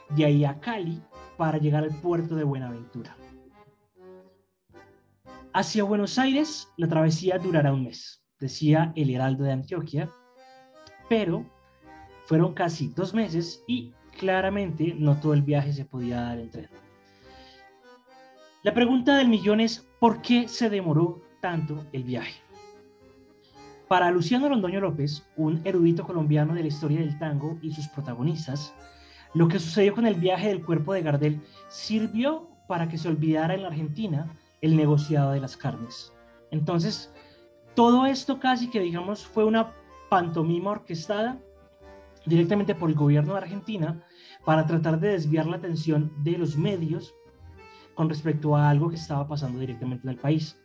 de 0.10 0.26
ahí 0.26 0.46
a 0.46 0.60
Cali, 0.60 1.02
para 1.38 1.58
llegar 1.58 1.84
al 1.84 1.96
puerto 2.02 2.36
de 2.36 2.44
Buenaventura. 2.44 3.16
Hacia 5.56 5.84
Buenos 5.84 6.18
Aires, 6.18 6.68
la 6.78 6.88
travesía 6.88 7.38
durará 7.38 7.72
un 7.72 7.84
mes, 7.84 8.24
decía 8.40 8.92
el 8.96 9.12
Heraldo 9.12 9.44
de 9.44 9.52
Antioquia, 9.52 10.10
pero 11.08 11.46
fueron 12.26 12.56
casi 12.56 12.88
dos 12.88 13.14
meses 13.14 13.64
y 13.68 13.94
claramente 14.18 14.96
no 14.98 15.20
todo 15.20 15.36
el 15.36 15.44
viaje 15.44 15.72
se 15.72 15.86
podía 15.86 16.22
dar 16.22 16.40
en 16.40 16.50
tren. 16.50 16.70
La 18.64 18.74
pregunta 18.74 19.16
del 19.16 19.28
millón 19.28 19.60
es, 19.60 19.88
¿por 20.00 20.24
qué 20.24 20.48
se 20.48 20.72
demoró 20.72 21.22
tanto 21.40 21.86
el 21.92 22.04
viaje? 22.04 22.42
Para 23.88 24.10
Luciano 24.10 24.50
Londoño 24.50 24.82
López, 24.82 25.24
un 25.38 25.62
erudito 25.66 26.04
colombiano 26.04 26.56
de 26.56 26.62
la 26.62 26.70
historia 26.70 27.00
del 27.00 27.20
tango 27.20 27.60
y 27.62 27.72
sus 27.72 27.88
protagonistas, 27.90 28.74
lo 29.36 29.48
que 29.48 29.60
sucedió 29.60 29.94
con 29.94 30.08
el 30.08 30.16
viaje 30.16 30.48
del 30.48 30.66
cuerpo 30.66 30.94
de 30.94 31.04
Gardel 31.04 31.42
sirvió 31.70 32.50
para 32.68 32.90
que 32.90 32.98
se 32.98 33.08
olvidara 33.08 33.54
en 33.54 33.62
la 33.62 33.68
Argentina 33.68 34.36
el 34.64 34.78
negociado 34.78 35.34
de 35.34 35.42
las 35.42 35.58
carnes. 35.58 36.14
Entonces, 36.50 37.14
todo 37.76 38.06
esto 38.06 38.40
casi 38.40 38.70
que 38.70 38.80
digamos 38.80 39.26
fue 39.26 39.44
una 39.44 39.74
pantomima 40.10 40.72
orquestada 40.72 41.38
directamente 42.26 42.74
por 42.74 42.90
el 42.90 42.96
gobierno 42.96 43.34
de 43.34 43.40
Argentina 43.40 44.02
para 44.46 44.66
tratar 44.66 45.02
de 45.02 45.10
desviar 45.10 45.48
la 45.48 45.58
atención 45.58 46.14
de 46.24 46.38
los 46.38 46.56
medios 46.58 47.14
con 47.94 48.08
respecto 48.08 48.56
a 48.56 48.70
algo 48.70 48.90
que 48.90 48.96
estaba 48.96 49.28
pasando 49.28 49.60
directamente 49.60 50.08
en 50.08 50.14
el 50.14 50.20
país. 50.20 50.58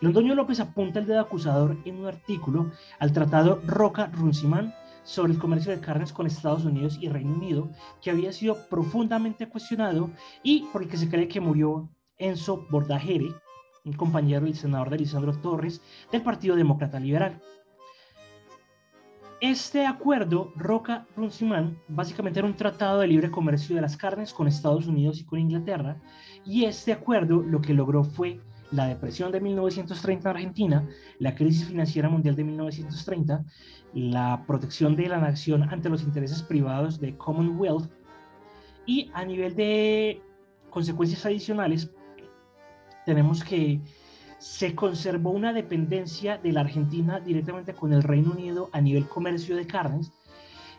Londoño 0.00 0.34
López 0.34 0.58
apunta 0.60 1.00
el 1.00 1.06
dedo 1.06 1.20
acusador 1.20 1.76
en 1.84 1.96
un 1.96 2.06
artículo 2.06 2.70
al 2.98 3.12
tratado 3.12 3.60
Roca-Runciman 3.66 4.74
sobre 5.04 5.34
el 5.34 5.38
comercio 5.38 5.72
de 5.72 5.80
carnes 5.80 6.12
con 6.12 6.26
Estados 6.26 6.64
Unidos 6.64 6.98
y 7.02 7.10
Reino 7.10 7.34
Unido, 7.34 7.68
que 8.00 8.10
había 8.10 8.32
sido 8.32 8.56
profundamente 8.70 9.46
cuestionado 9.46 10.10
y 10.42 10.64
por 10.72 10.82
el 10.82 10.88
que 10.88 10.96
se 10.96 11.08
cree 11.08 11.28
que 11.28 11.40
murió 11.40 11.90
Enzo 12.18 12.66
Bordajere, 12.70 13.34
un 13.84 13.92
compañero 13.92 14.44
del 14.44 14.54
senador 14.54 14.90
de 14.90 14.98
Lisandro 14.98 15.32
Torres 15.40 15.80
del 16.10 16.22
Partido 16.22 16.56
Demócrata 16.56 16.98
Liberal. 16.98 17.40
Este 19.40 19.86
acuerdo, 19.86 20.50
Roca-Runciman, 20.56 21.78
básicamente 21.88 22.38
era 22.38 22.48
un 22.48 22.56
tratado 22.56 23.00
de 23.00 23.06
libre 23.06 23.30
comercio 23.30 23.76
de 23.76 23.82
las 23.82 23.96
carnes 23.96 24.32
con 24.32 24.48
Estados 24.48 24.86
Unidos 24.86 25.20
y 25.20 25.24
con 25.24 25.38
Inglaterra, 25.38 26.00
y 26.46 26.64
este 26.64 26.92
acuerdo 26.92 27.42
lo 27.42 27.60
que 27.60 27.74
logró 27.74 28.02
fue 28.02 28.40
la 28.72 28.86
depresión 28.86 29.30
de 29.32 29.40
1930 29.40 30.30
en 30.30 30.36
Argentina, 30.36 30.88
la 31.18 31.34
crisis 31.34 31.66
financiera 31.66 32.08
mundial 32.08 32.34
de 32.34 32.44
1930, 32.44 33.44
la 33.92 34.42
protección 34.46 34.96
de 34.96 35.08
la 35.08 35.18
nación 35.18 35.64
ante 35.64 35.90
los 35.90 36.02
intereses 36.02 36.42
privados 36.42 36.98
de 36.98 37.16
Commonwealth, 37.18 37.90
y 38.86 39.10
a 39.12 39.24
nivel 39.24 39.54
de 39.54 40.22
consecuencias 40.70 41.26
adicionales, 41.26 41.90
tenemos 43.06 43.42
que 43.44 43.80
se 44.38 44.74
conservó 44.74 45.30
una 45.30 45.52
dependencia 45.52 46.36
de 46.38 46.52
la 46.52 46.60
Argentina 46.60 47.20
directamente 47.20 47.72
con 47.72 47.92
el 47.92 48.02
Reino 48.02 48.32
Unido 48.32 48.68
a 48.72 48.80
nivel 48.80 49.08
comercio 49.08 49.56
de 49.56 49.66
carnes 49.66 50.12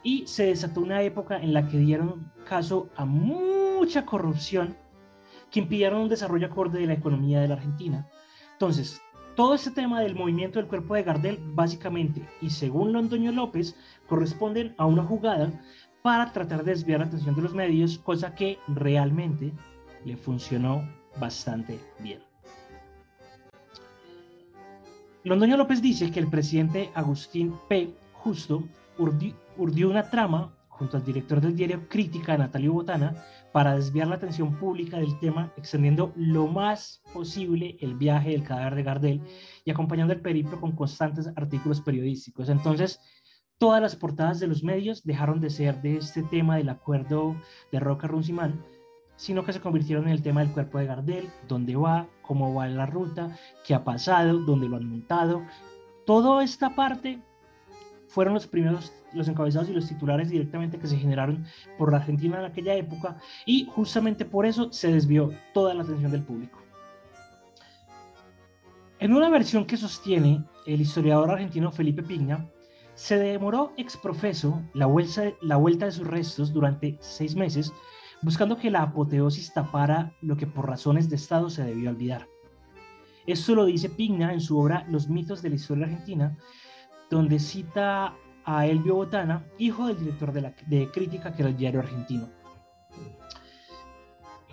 y 0.03 0.27
se 0.27 0.45
desató 0.45 0.81
una 0.81 1.01
época 1.01 1.37
en 1.37 1.53
la 1.53 1.67
que 1.67 1.77
dieron 1.79 2.31
caso 2.47 2.89
a 2.95 3.05
mucha 3.05 4.05
corrupción 4.05 4.75
que 5.49 5.61
impidieron 5.61 6.01
un 6.01 6.09
desarrollo 6.09 6.47
acorde 6.47 6.79
de 6.79 6.87
la 6.87 6.93
economía 6.93 7.39
de 7.39 7.47
la 7.47 7.55
Argentina. 7.55 8.07
Entonces, 8.51 9.01
todo 9.35 9.55
este 9.55 9.71
tema 9.71 10.01
del 10.01 10.15
movimiento 10.15 10.59
del 10.59 10.67
cuerpo 10.67 10.95
de 10.95 11.03
Gardel, 11.03 11.39
básicamente, 11.53 12.27
y 12.41 12.49
según 12.49 12.91
Londoño 12.91 13.31
López, 13.31 13.75
corresponden 14.07 14.75
a 14.77 14.85
una 14.85 15.03
jugada 15.03 15.51
para 16.01 16.31
tratar 16.33 16.63
de 16.63 16.71
desviar 16.71 16.99
la 16.99 17.05
atención 17.05 17.35
de 17.35 17.41
los 17.41 17.53
medios, 17.53 17.97
cosa 17.99 18.35
que 18.35 18.59
realmente 18.67 19.53
le 20.03 20.17
funcionó 20.17 20.83
bastante 21.19 21.79
bien. 21.99 22.19
Londoño 25.23 25.57
López 25.57 25.81
dice 25.81 26.11
que 26.11 26.19
el 26.19 26.29
presidente 26.29 26.89
Agustín 26.93 27.53
P. 27.67 27.93
Justo 28.13 28.63
urdió 28.97 29.89
una 29.89 30.09
trama 30.09 30.53
junto 30.69 30.95
al 30.95 31.03
director 31.03 31.41
del 31.41 31.55
diario 31.55 31.87
Crítica, 31.89 32.37
Natalio 32.37 32.73
Botana, 32.73 33.15
para 33.51 33.75
desviar 33.75 34.07
la 34.07 34.15
atención 34.15 34.55
pública 34.55 34.97
del 34.97 35.19
tema, 35.19 35.51
extendiendo 35.57 36.13
lo 36.15 36.47
más 36.47 37.01
posible 37.13 37.77
el 37.81 37.95
viaje 37.95 38.31
del 38.31 38.43
cadáver 38.43 38.75
de 38.75 38.83
Gardel 38.83 39.21
y 39.65 39.71
acompañando 39.71 40.13
el 40.13 40.21
periplo 40.21 40.61
con 40.61 40.73
constantes 40.73 41.27
artículos 41.35 41.81
periodísticos. 41.81 42.49
Entonces, 42.49 42.99
todas 43.57 43.81
las 43.81 43.95
portadas 43.95 44.39
de 44.39 44.47
los 44.47 44.63
medios 44.63 45.03
dejaron 45.03 45.41
de 45.41 45.49
ser 45.49 45.81
de 45.81 45.97
este 45.97 46.21
tema 46.23 46.57
del 46.57 46.69
acuerdo 46.69 47.35
de 47.71 47.79
Roca 47.79 48.07
Runciman, 48.07 48.63
sino 49.17 49.43
que 49.43 49.51
se 49.51 49.59
convirtieron 49.59 50.05
en 50.05 50.11
el 50.11 50.21
tema 50.21 50.41
del 50.41 50.53
cuerpo 50.53 50.77
de 50.77 50.85
Gardel, 50.85 51.29
dónde 51.47 51.75
va, 51.75 52.07
cómo 52.21 52.53
va 52.53 52.67
la 52.67 52.85
ruta, 52.85 53.37
qué 53.65 53.75
ha 53.75 53.83
pasado, 53.83 54.39
dónde 54.39 54.69
lo 54.69 54.77
han 54.77 54.87
montado. 54.87 55.41
Toda 56.05 56.43
esta 56.43 56.73
parte 56.73 57.19
fueron 58.07 58.35
los 58.35 58.47
primeros, 58.47 58.93
los 59.13 59.27
encabezados 59.27 59.69
y 59.69 59.73
los 59.73 59.87
titulares 59.87 60.29
directamente 60.29 60.79
que 60.79 60.87
se 60.87 60.97
generaron 60.97 61.45
por 61.77 61.91
la 61.91 61.97
Argentina 61.97 62.39
en 62.39 62.45
aquella 62.45 62.75
época 62.75 63.17
y 63.45 63.65
justamente 63.65 64.23
por 64.23 64.45
eso 64.45 64.71
se 64.71 64.91
desvió 64.91 65.33
toda 65.53 65.73
la 65.73 65.83
atención 65.83 66.11
del 66.11 66.23
público. 66.23 66.59
En 68.99 69.13
una 69.13 69.29
versión 69.29 69.65
que 69.65 69.77
sostiene 69.77 70.43
el 70.65 70.81
historiador 70.81 71.29
argentino 71.31 71.71
Felipe 71.71 72.01
Piña, 72.01 72.47
se 72.95 73.19
demoró 73.19 73.73
exprofeso 73.77 74.63
la 74.73 74.87
la 75.41 75.57
vuelta 75.57 75.85
de 75.85 75.91
sus 75.91 76.07
restos 76.07 76.51
durante 76.51 76.97
seis 76.99 77.35
meses, 77.35 77.71
buscando 78.21 78.57
que 78.57 78.71
la 78.71 78.81
apoteosis 78.81 79.53
tapara 79.53 80.13
lo 80.21 80.35
que 80.37 80.47
por 80.47 80.67
razones 80.67 81.09
de 81.09 81.15
Estado 81.15 81.49
se 81.49 81.63
debió 81.63 81.89
olvidar. 81.89 82.27
Esto 83.25 83.55
lo 83.55 83.65
dice 83.65 83.89
Pigna 83.89 84.31
en 84.31 84.39
su 84.39 84.57
obra 84.57 84.85
Los 84.89 85.09
mitos 85.09 85.41
de 85.41 85.49
la 85.49 85.55
historia 85.55 85.85
argentina, 85.85 86.37
donde 87.09 87.39
cita 87.39 88.15
a 88.45 88.65
Elvio 88.65 88.95
Botana, 88.95 89.45
hijo 89.57 89.87
del 89.87 89.99
director 89.99 90.31
de, 90.31 90.41
la, 90.41 90.55
de 90.67 90.89
crítica 90.91 91.33
que 91.33 91.41
era 91.41 91.49
el 91.49 91.57
diario 91.57 91.81
argentino. 91.81 92.29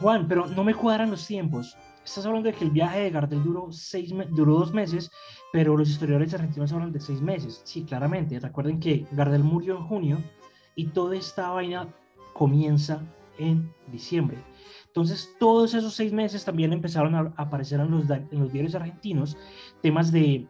Juan, 0.00 0.26
pero 0.26 0.46
no 0.46 0.64
me 0.64 0.74
cuadran 0.74 1.12
los 1.12 1.24
tiempos. 1.24 1.76
Estás 2.04 2.26
hablando 2.26 2.50
de 2.50 2.54
que 2.54 2.64
el 2.64 2.72
viaje 2.72 3.00
de 3.00 3.10
Gardel 3.10 3.42
duró, 3.44 3.70
seis, 3.70 4.12
duró 4.30 4.58
dos 4.58 4.74
meses, 4.74 5.10
pero 5.52 5.76
los 5.76 5.88
historiadores 5.88 6.34
argentinos 6.34 6.72
hablan 6.72 6.92
de 6.92 7.00
seis 7.00 7.22
meses. 7.22 7.62
Sí, 7.64 7.84
claramente. 7.84 8.40
Recuerden 8.40 8.80
que 8.80 9.06
Gardel 9.12 9.44
murió 9.44 9.76
en 9.76 9.84
junio 9.84 10.18
y 10.74 10.88
toda 10.88 11.16
esta 11.16 11.50
vaina 11.50 11.88
comienza 12.34 13.00
en 13.38 13.72
diciembre. 13.90 14.38
Entonces, 14.86 15.34
todos 15.40 15.74
esos 15.74 15.94
seis 15.94 16.12
meses 16.12 16.44
también 16.44 16.72
empezaron 16.72 17.14
a 17.14 17.34
aparecer 17.36 17.80
en 17.80 17.90
los, 17.90 18.06
diarios 18.52 18.74
argentinos 18.74 19.36
temas 19.82 20.12
de 20.12 20.46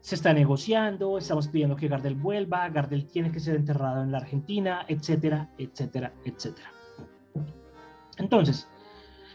se 0.00 0.16
está 0.16 0.32
negociando, 0.32 1.18
estamos 1.18 1.48
pidiendo 1.48 1.76
que 1.76 1.88
Gardel 1.88 2.14
vuelva, 2.16 2.68
Gardel 2.68 3.06
tiene 3.06 3.30
que 3.30 3.38
ser 3.38 3.56
enterrado 3.56 4.02
en 4.02 4.10
la 4.10 4.18
Argentina, 4.18 4.84
etcétera, 4.88 5.50
etcétera, 5.58 6.12
etcétera. 6.24 6.72
Entonces, 8.18 8.68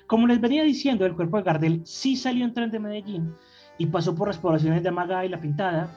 como 0.08 0.28
les 0.28 0.40
venía 0.40 0.64
diciendo, 0.64 1.06
el 1.06 1.16
cuerpo 1.16 1.38
de 1.38 1.44
Gardel 1.44 1.82
sí 1.86 2.16
salió 2.16 2.46
en 2.46 2.54
tren 2.54 2.72
de 2.72 2.80
Medellín 2.80 3.34
y 3.78 3.88
pasó 3.88 4.16
por 4.16 4.30
las 4.30 4.38
poblaciones 4.38 4.84
de 4.84 4.90
Amaga 4.90 5.26
y 5.26 5.30
La 5.30 5.42
Pintada. 5.42 5.90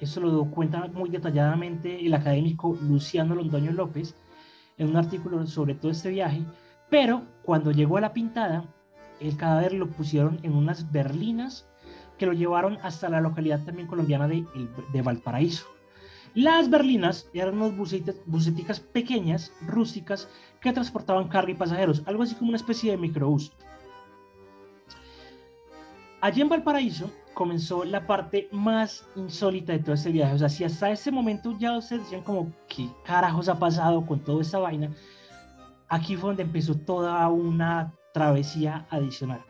Eso 0.00 0.20
lo 0.20 0.50
cuenta 0.50 0.88
muy 0.88 1.08
detalladamente 1.08 2.04
el 2.04 2.14
académico 2.14 2.76
Luciano 2.82 3.36
Londoño 3.36 3.70
López 3.70 4.16
en 4.78 4.88
un 4.88 4.96
artículo 4.96 5.46
sobre 5.46 5.74
todo 5.74 5.90
este 5.90 6.10
viaje. 6.10 6.42
Pero 6.90 7.22
cuando 7.42 7.70
llegó 7.70 7.96
a 7.96 8.00
La 8.02 8.12
Pintada, 8.12 8.64
el 9.20 9.36
cadáver 9.36 9.72
lo 9.72 9.88
pusieron 9.88 10.38
en 10.42 10.54
unas 10.54 10.90
berlinas 10.90 11.66
que 12.18 12.26
lo 12.26 12.32
llevaron 12.32 12.78
hasta 12.82 13.08
la 13.08 13.20
localidad 13.20 13.64
también 13.64 13.88
colombiana 13.88 14.28
de, 14.28 14.46
de 14.92 15.02
Valparaíso. 15.02 15.66
Las 16.34 16.68
berlinas 16.68 17.28
eran 17.32 17.60
unas 17.60 17.76
buceticas 18.26 18.80
pequeñas, 18.80 19.52
rústicas, 19.66 20.28
que 20.60 20.72
transportaban 20.72 21.28
carga 21.28 21.52
y 21.52 21.54
pasajeros, 21.54 22.02
algo 22.06 22.22
así 22.22 22.34
como 22.34 22.48
una 22.48 22.56
especie 22.56 22.90
de 22.90 22.96
microbús. 22.96 23.52
Allí 26.20 26.40
en 26.40 26.48
Valparaíso 26.48 27.10
comenzó 27.34 27.84
la 27.84 28.06
parte 28.06 28.48
más 28.52 29.06
insólita 29.16 29.72
de 29.72 29.80
todo 29.80 29.94
este 29.94 30.10
viaje. 30.10 30.34
O 30.34 30.38
sea, 30.38 30.48
si 30.48 30.64
hasta 30.64 30.90
ese 30.90 31.10
momento 31.10 31.56
ya 31.58 31.76
ustedes 31.76 32.02
decían 32.04 32.22
como, 32.22 32.52
¿qué 32.68 32.88
carajos 33.04 33.48
ha 33.48 33.58
pasado 33.58 34.06
con 34.06 34.20
toda 34.20 34.40
esta 34.40 34.58
vaina? 34.58 34.90
Aquí 35.88 36.16
fue 36.16 36.30
donde 36.30 36.44
empezó 36.44 36.74
toda 36.76 37.28
una 37.28 37.92
travesía 38.12 38.86
adicional. 38.90 39.44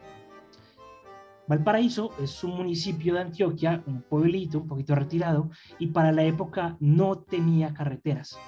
Valparaíso 1.46 2.12
es 2.22 2.42
un 2.42 2.56
municipio 2.56 3.14
de 3.14 3.20
Antioquia, 3.20 3.82
un 3.86 4.00
pueblito 4.00 4.58
un 4.58 4.66
poquito 4.66 4.94
retirado, 4.94 5.50
y 5.78 5.88
para 5.88 6.10
la 6.10 6.24
época 6.24 6.76
no 6.80 7.18
tenía 7.18 7.74
carreteras. 7.74 8.38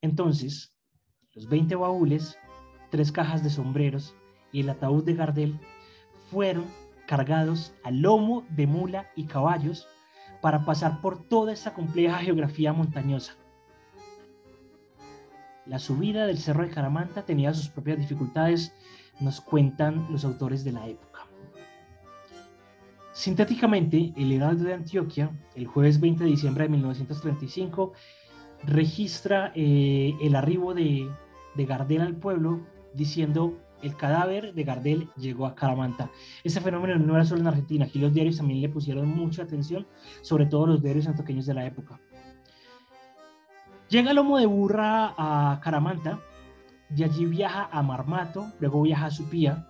Entonces, 0.00 0.74
los 1.34 1.48
20 1.48 1.76
baúles, 1.76 2.36
tres 2.90 3.12
cajas 3.12 3.44
de 3.44 3.50
sombreros 3.50 4.14
y 4.52 4.60
el 4.60 4.70
ataúd 4.70 5.04
de 5.04 5.14
Gardel 5.14 5.60
fueron 6.30 6.64
cargados 7.06 7.74
a 7.84 7.90
lomo 7.90 8.44
de 8.50 8.66
mula 8.66 9.10
y 9.16 9.24
caballos 9.24 9.86
para 10.40 10.64
pasar 10.64 11.00
por 11.00 11.22
toda 11.28 11.52
esa 11.52 11.72
compleja 11.74 12.18
geografía 12.18 12.72
montañosa. 12.72 13.34
La 15.66 15.78
subida 15.78 16.26
del 16.26 16.38
Cerro 16.38 16.64
de 16.64 16.70
Caramanta 16.70 17.24
tenía 17.24 17.54
sus 17.54 17.68
propias 17.68 17.98
dificultades, 17.98 18.74
nos 19.20 19.40
cuentan 19.40 20.06
los 20.10 20.24
autores 20.24 20.64
de 20.64 20.72
la 20.72 20.88
época. 20.88 21.26
Sintéticamente, 23.12 24.12
el 24.16 24.32
Heraldo 24.32 24.64
de 24.64 24.74
Antioquia, 24.74 25.30
el 25.54 25.66
jueves 25.66 26.00
20 26.00 26.24
de 26.24 26.30
diciembre 26.30 26.64
de 26.64 26.70
1935, 26.70 27.92
registra 28.64 29.52
eh, 29.54 30.14
el 30.20 30.34
arribo 30.34 30.74
de, 30.74 31.08
Gardel 31.56 32.00
al 32.00 32.16
pueblo 32.16 32.66
diciendo 32.94 33.60
el 33.82 33.96
cadáver 33.96 34.54
de 34.54 34.64
Gardel 34.64 35.08
llegó 35.16 35.46
a 35.46 35.54
Caramanta. 35.54 36.10
Ese 36.44 36.60
fenómeno 36.60 36.98
no 36.98 37.14
era 37.14 37.24
solo 37.24 37.40
en 37.40 37.48
Argentina, 37.48 37.84
aquí 37.84 37.98
los 37.98 38.14
diarios 38.14 38.36
también 38.36 38.60
le 38.60 38.68
pusieron 38.68 39.08
mucha 39.08 39.42
atención, 39.42 39.86
sobre 40.22 40.46
todo 40.46 40.66
los 40.66 40.82
diarios 40.82 41.06
antioqueños 41.06 41.46
de 41.46 41.54
la 41.54 41.66
época. 41.66 42.00
Llega 43.88 44.14
Lomo 44.14 44.38
de 44.38 44.46
Burra 44.46 45.14
a 45.18 45.60
Caramanta, 45.62 46.20
de 46.88 47.04
allí 47.04 47.26
viaja 47.26 47.68
a 47.70 47.82
Marmato, 47.82 48.50
luego 48.58 48.82
viaja 48.82 49.06
a 49.06 49.10
Supía, 49.10 49.68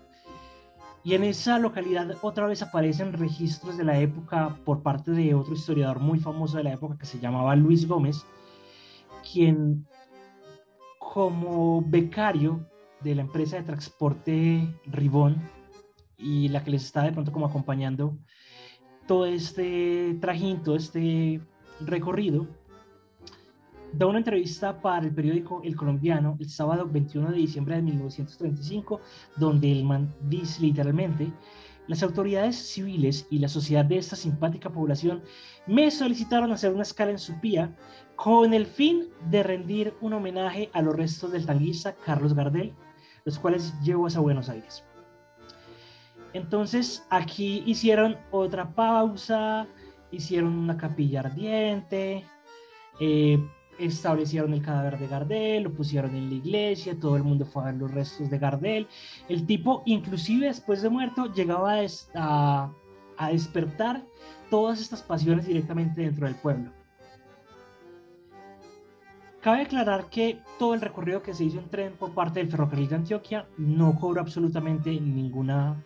y 1.05 1.14
en 1.14 1.25
esa 1.25 1.59
localidad 1.59 2.16
otra 2.22 2.46
vez 2.46 2.62
aparecen 2.62 3.12
registros 3.12 3.77
de 3.77 3.85
la 3.85 3.98
época 3.98 4.57
por 4.64 4.83
parte 4.83 5.11
de 5.11 5.35
otro 5.35 5.55
historiador 5.55 5.98
muy 5.98 6.20
famoso 6.20 6.59
de 6.59 6.64
la 6.64 6.75
época 6.75 6.96
que 6.96 7.07
se 7.07 7.18
llamaba 7.18 7.57
Luis 7.57 7.88
Gómez, 7.88 8.25
quien 9.33 9.85
como 10.98 11.83
becario 11.83 12.64
de 13.03 13.15
la 13.15 13.23
empresa 13.23 13.57
de 13.57 13.62
transporte 13.62 14.69
Ribón 14.87 15.37
y 16.17 16.49
la 16.49 16.62
que 16.62 16.71
les 16.71 16.85
está 16.85 17.03
de 17.03 17.12
pronto 17.12 17.33
como 17.33 17.47
acompañando 17.47 18.17
todo 19.07 19.27
este 19.27 20.17
trajín, 20.21 20.62
todo 20.62 20.77
este 20.77 21.41
recorrido, 21.81 22.47
da 23.93 24.07
una 24.07 24.19
entrevista 24.19 24.81
para 24.81 25.07
el 25.07 25.15
periódico 25.15 25.61
El 25.65 25.77
Colombiano 25.77 26.37
el 26.41 26.49
sábado 26.49 26.87
21 26.87 27.31
de 27.31 27.37
diciembre 27.37 27.77
de 27.77 27.83
1935, 27.83 29.01
donde 29.37 29.71
el 29.71 29.85
man 29.85 30.15
dice 30.29 30.62
literalmente, 30.62 31.33
las 31.88 32.03
autoridades 32.03 32.57
civiles 32.57 33.27
y 33.29 33.38
la 33.38 33.49
sociedad 33.49 33.85
de 33.85 33.99
esta 33.99 34.17
simpática 34.17 34.71
población 34.71 35.23
me 35.67 35.91
solicitaron 35.91 36.53
hacer 36.53 36.73
una 36.73 36.85
escala 36.85 37.11
en 37.11 37.19
Supía 37.19 37.77
con 38.15 38.55
el 38.55 38.67
fin 38.67 39.09
de 39.31 39.43
rendir 39.43 39.95
un 40.01 40.12
homenaje 40.12 40.71
a 40.73 40.81
los 40.81 40.95
restos 40.95 41.33
del 41.33 41.45
tanguista 41.45 41.95
Carlos 42.07 42.35
Gardel, 42.35 42.73
los 43.25 43.39
cuales 43.39 43.75
llevo 43.83 44.07
a 44.07 44.21
Buenos 44.21 44.49
Aires. 44.49 44.85
Entonces 46.33 47.05
aquí 47.11 47.63
hicieron 47.67 48.17
otra 48.31 48.75
pausa, 48.75 49.67
hicieron 50.11 50.57
una 50.57 50.77
capilla 50.77 51.21
ardiente, 51.21 52.25
eh, 53.01 53.39
establecieron 53.79 54.53
el 54.55 54.63
cadáver 54.63 54.99
de 54.99 55.09
Gardel, 55.09 55.65
lo 55.65 55.73
pusieron 55.73 56.15
en 56.15 56.29
la 56.29 56.35
iglesia, 56.37 56.99
todo 56.99 57.17
el 57.17 57.23
mundo 57.23 57.45
fue 57.45 57.63
a 57.63 57.67
ver 57.67 57.75
los 57.75 57.91
restos 57.91 58.31
de 58.31 58.39
Gardel. 58.39 58.87
El 59.29 59.47
tipo, 59.47 59.83
inclusive 59.87 60.47
después 60.47 60.83
de 60.83 60.89
muerto, 60.89 61.33
llegaba 61.35 61.81
a 62.15 62.71
despertar 63.31 64.05
todas 64.51 64.81
estas 64.81 65.03
pasiones 65.03 65.47
directamente 65.47 66.03
dentro 66.03 66.27
del 66.27 66.35
pueblo. 66.37 66.71
Cabe 69.42 69.62
aclarar 69.62 70.09
que 70.09 70.38
todo 70.57 70.72
el 70.72 70.81
recorrido 70.81 71.20
que 71.20 71.35
se 71.35 71.44
hizo 71.44 71.59
en 71.59 71.68
tren 71.68 71.94
por 71.94 72.14
parte 72.14 72.38
del 72.38 72.48
ferrocarril 72.48 72.88
de 72.88 72.94
Antioquia 72.94 73.48
no 73.59 73.98
cobró 73.98 74.20
absolutamente 74.20 74.90
ninguna, 74.90 75.83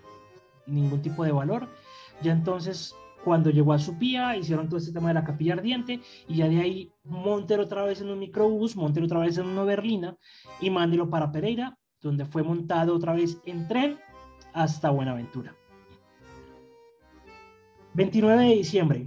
ningún 0.66 1.00
tipo 1.00 1.24
de 1.24 1.32
valor. 1.32 1.66
Ya 2.20 2.32
entonces, 2.32 2.94
cuando 3.24 3.48
llegó 3.48 3.72
a 3.72 3.78
Supía, 3.78 4.36
hicieron 4.36 4.68
todo 4.68 4.78
este 4.78 4.92
tema 4.92 5.08
de 5.08 5.14
la 5.14 5.24
capilla 5.24 5.54
ardiente 5.54 6.00
y 6.28 6.36
ya 6.36 6.48
de 6.48 6.60
ahí 6.60 6.92
Montero 7.04 7.62
otra 7.62 7.82
vez 7.84 8.02
en 8.02 8.10
un 8.10 8.18
microbús, 8.18 8.76
Montero 8.76 9.06
otra 9.06 9.20
vez 9.20 9.38
en 9.38 9.46
una 9.46 9.64
berlina 9.64 10.18
y 10.60 10.68
mándelo 10.68 11.08
para 11.08 11.32
Pereira, 11.32 11.78
donde 12.02 12.26
fue 12.26 12.42
montado 12.42 12.94
otra 12.94 13.14
vez 13.14 13.40
en 13.46 13.66
tren 13.68 13.98
hasta 14.52 14.90
Buenaventura. 14.90 15.56
29 17.94 18.44
de 18.44 18.54
diciembre, 18.54 19.06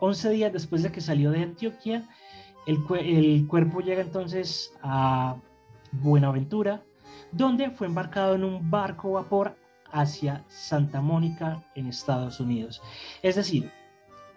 11 0.00 0.30
días 0.30 0.52
después 0.52 0.82
de 0.82 0.92
que 0.92 1.00
salió 1.00 1.30
de 1.30 1.42
Antioquia, 1.42 2.06
el, 2.66 3.46
cuerpo 3.46 3.80
llega 3.80 4.02
entonces 4.02 4.74
a 4.82 5.36
Buenaventura, 5.92 6.82
donde 7.32 7.70
fue 7.70 7.86
embarcado 7.86 8.34
en 8.34 8.44
un 8.44 8.70
barco 8.70 9.12
vapor 9.12 9.56
hacia 9.92 10.44
Santa 10.48 11.00
Mónica 11.00 11.62
en 11.74 11.86
Estados 11.86 12.40
Unidos. 12.40 12.82
Es 13.22 13.36
decir, 13.36 13.70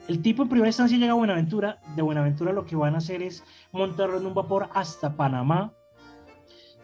el 0.08 0.22
tipo 0.22 0.44
en 0.44 0.50
primera 0.50 0.70
instancia 0.70 0.98
llega 0.98 1.14
a 1.14 1.16
Buenaventura, 1.16 1.80
de 1.96 2.02
Buenaventura 2.02 2.54
lo 2.54 2.66
que 2.66 2.76
van 2.76 2.96
a 2.96 3.00
hacer 3.00 3.22
es 3.22 3.44
montarlo 3.72 4.18
en 4.18 4.26
un 4.26 4.34
vapor 4.34 4.70
hasta 4.74 5.16
Panamá, 5.16 5.74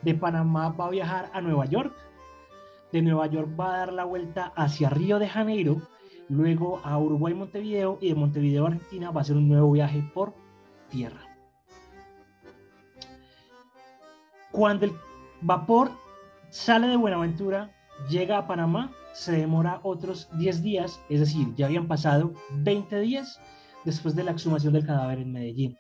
de 0.02 0.14
Panamá 0.16 0.70
va 0.70 0.88
a 0.88 0.92
viajar 0.92 1.30
a 1.34 1.42
Nueva 1.42 1.66
York, 1.66 1.96
de 2.92 3.02
Nueva 3.02 3.28
York 3.28 3.50
va 3.60 3.74
a 3.74 3.78
dar 3.80 3.94
la 3.94 4.04
vuelta 4.04 4.52
hacia 4.56 4.90
Río 4.90 5.20
de 5.20 5.28
Janeiro, 5.28 5.82
luego 6.30 6.82
a 6.84 6.98
Uruguay, 6.98 7.34
Montevideo 7.34 7.98
y 8.02 8.10
de 8.10 8.16
Montevideo, 8.16 8.66
Argentina, 8.66 9.12
va 9.12 9.22
a 9.22 9.24
hacer 9.24 9.38
un 9.38 9.48
nuevo 9.48 9.72
viaje 9.72 10.04
por 10.14 10.34
tierra. 10.90 11.25
Cuando 14.56 14.86
el 14.86 14.94
vapor 15.42 15.92
sale 16.50 16.88
de 16.88 16.96
Buenaventura, 16.96 17.76
llega 18.10 18.38
a 18.38 18.48
Panamá, 18.48 18.90
se 19.14 19.34
demora 19.34 19.82
otros 19.84 20.30
10 20.38 20.64
días, 20.64 21.02
es 21.10 21.20
decir, 21.20 21.54
ya 21.56 21.66
habían 21.66 21.90
pasado 21.90 22.32
20 22.52 23.02
días 23.02 23.38
después 23.84 24.16
de 24.16 24.24
la 24.24 24.32
exhumación 24.32 24.72
del 24.72 24.86
cadáver 24.86 25.20
en 25.20 25.34
Medellín. 25.34 25.78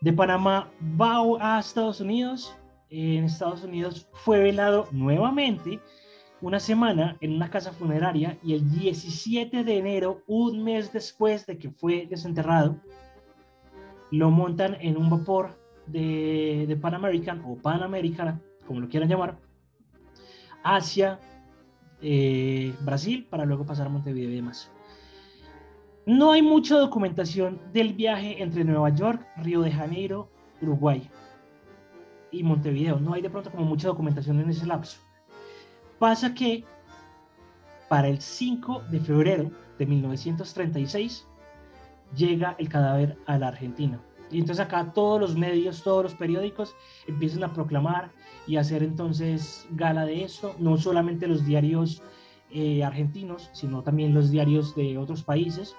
De 0.00 0.12
Panamá 0.12 0.70
va 1.00 1.56
a 1.56 1.58
Estados 1.58 2.00
Unidos, 2.00 2.54
en 2.88 3.24
Estados 3.24 3.64
Unidos 3.64 4.06
fue 4.12 4.38
velado 4.38 4.86
nuevamente 4.92 5.80
una 6.40 6.60
semana 6.60 7.16
en 7.20 7.32
una 7.32 7.50
casa 7.50 7.72
funeraria 7.72 8.38
y 8.44 8.54
el 8.54 8.70
17 8.70 9.64
de 9.64 9.76
enero, 9.76 10.22
un 10.28 10.62
mes 10.62 10.92
después 10.92 11.46
de 11.46 11.58
que 11.58 11.70
fue 11.70 12.06
desenterrado, 12.06 12.76
lo 14.12 14.30
montan 14.30 14.76
en 14.80 14.96
un 14.96 15.10
vapor 15.10 15.63
de, 15.86 16.64
de 16.66 16.76
Pan 16.76 16.94
American 16.94 17.42
o 17.46 17.56
Pan 17.56 17.82
American, 17.82 18.42
como 18.66 18.80
lo 18.80 18.88
quieran 18.88 19.08
llamar, 19.08 19.38
hacia 20.62 21.18
eh, 22.00 22.74
Brasil 22.80 23.26
para 23.30 23.44
luego 23.44 23.64
pasar 23.64 23.86
a 23.86 23.90
Montevideo 23.90 24.30
y 24.30 24.36
demás. 24.36 24.70
No 26.06 26.32
hay 26.32 26.42
mucha 26.42 26.76
documentación 26.76 27.60
del 27.72 27.94
viaje 27.94 28.42
entre 28.42 28.64
Nueva 28.64 28.90
York, 28.90 29.26
Río 29.38 29.62
de 29.62 29.72
Janeiro, 29.72 30.28
Uruguay 30.60 31.08
y 32.30 32.42
Montevideo. 32.42 33.00
No 33.00 33.14
hay 33.14 33.22
de 33.22 33.30
pronto 33.30 33.50
como 33.50 33.64
mucha 33.64 33.88
documentación 33.88 34.38
en 34.40 34.50
ese 34.50 34.66
lapso. 34.66 34.98
Pasa 35.98 36.34
que 36.34 36.64
para 37.88 38.08
el 38.08 38.20
5 38.20 38.84
de 38.90 39.00
febrero 39.00 39.50
de 39.78 39.86
1936 39.86 41.26
llega 42.14 42.54
el 42.58 42.68
cadáver 42.68 43.16
a 43.26 43.38
la 43.38 43.48
Argentina. 43.48 43.98
Y 44.34 44.40
entonces 44.40 44.66
acá 44.66 44.92
todos 44.92 45.20
los 45.20 45.36
medios, 45.36 45.84
todos 45.84 46.02
los 46.02 46.14
periódicos 46.16 46.74
empiezan 47.06 47.44
a 47.44 47.52
proclamar 47.52 48.10
y 48.48 48.56
hacer 48.56 48.82
entonces 48.82 49.68
gala 49.70 50.04
de 50.04 50.24
eso, 50.24 50.56
no 50.58 50.76
solamente 50.76 51.28
los 51.28 51.46
diarios 51.46 52.02
eh, 52.50 52.82
argentinos, 52.82 53.48
sino 53.52 53.84
también 53.84 54.12
los 54.12 54.32
diarios 54.32 54.74
de 54.74 54.98
otros 54.98 55.22
países. 55.22 55.76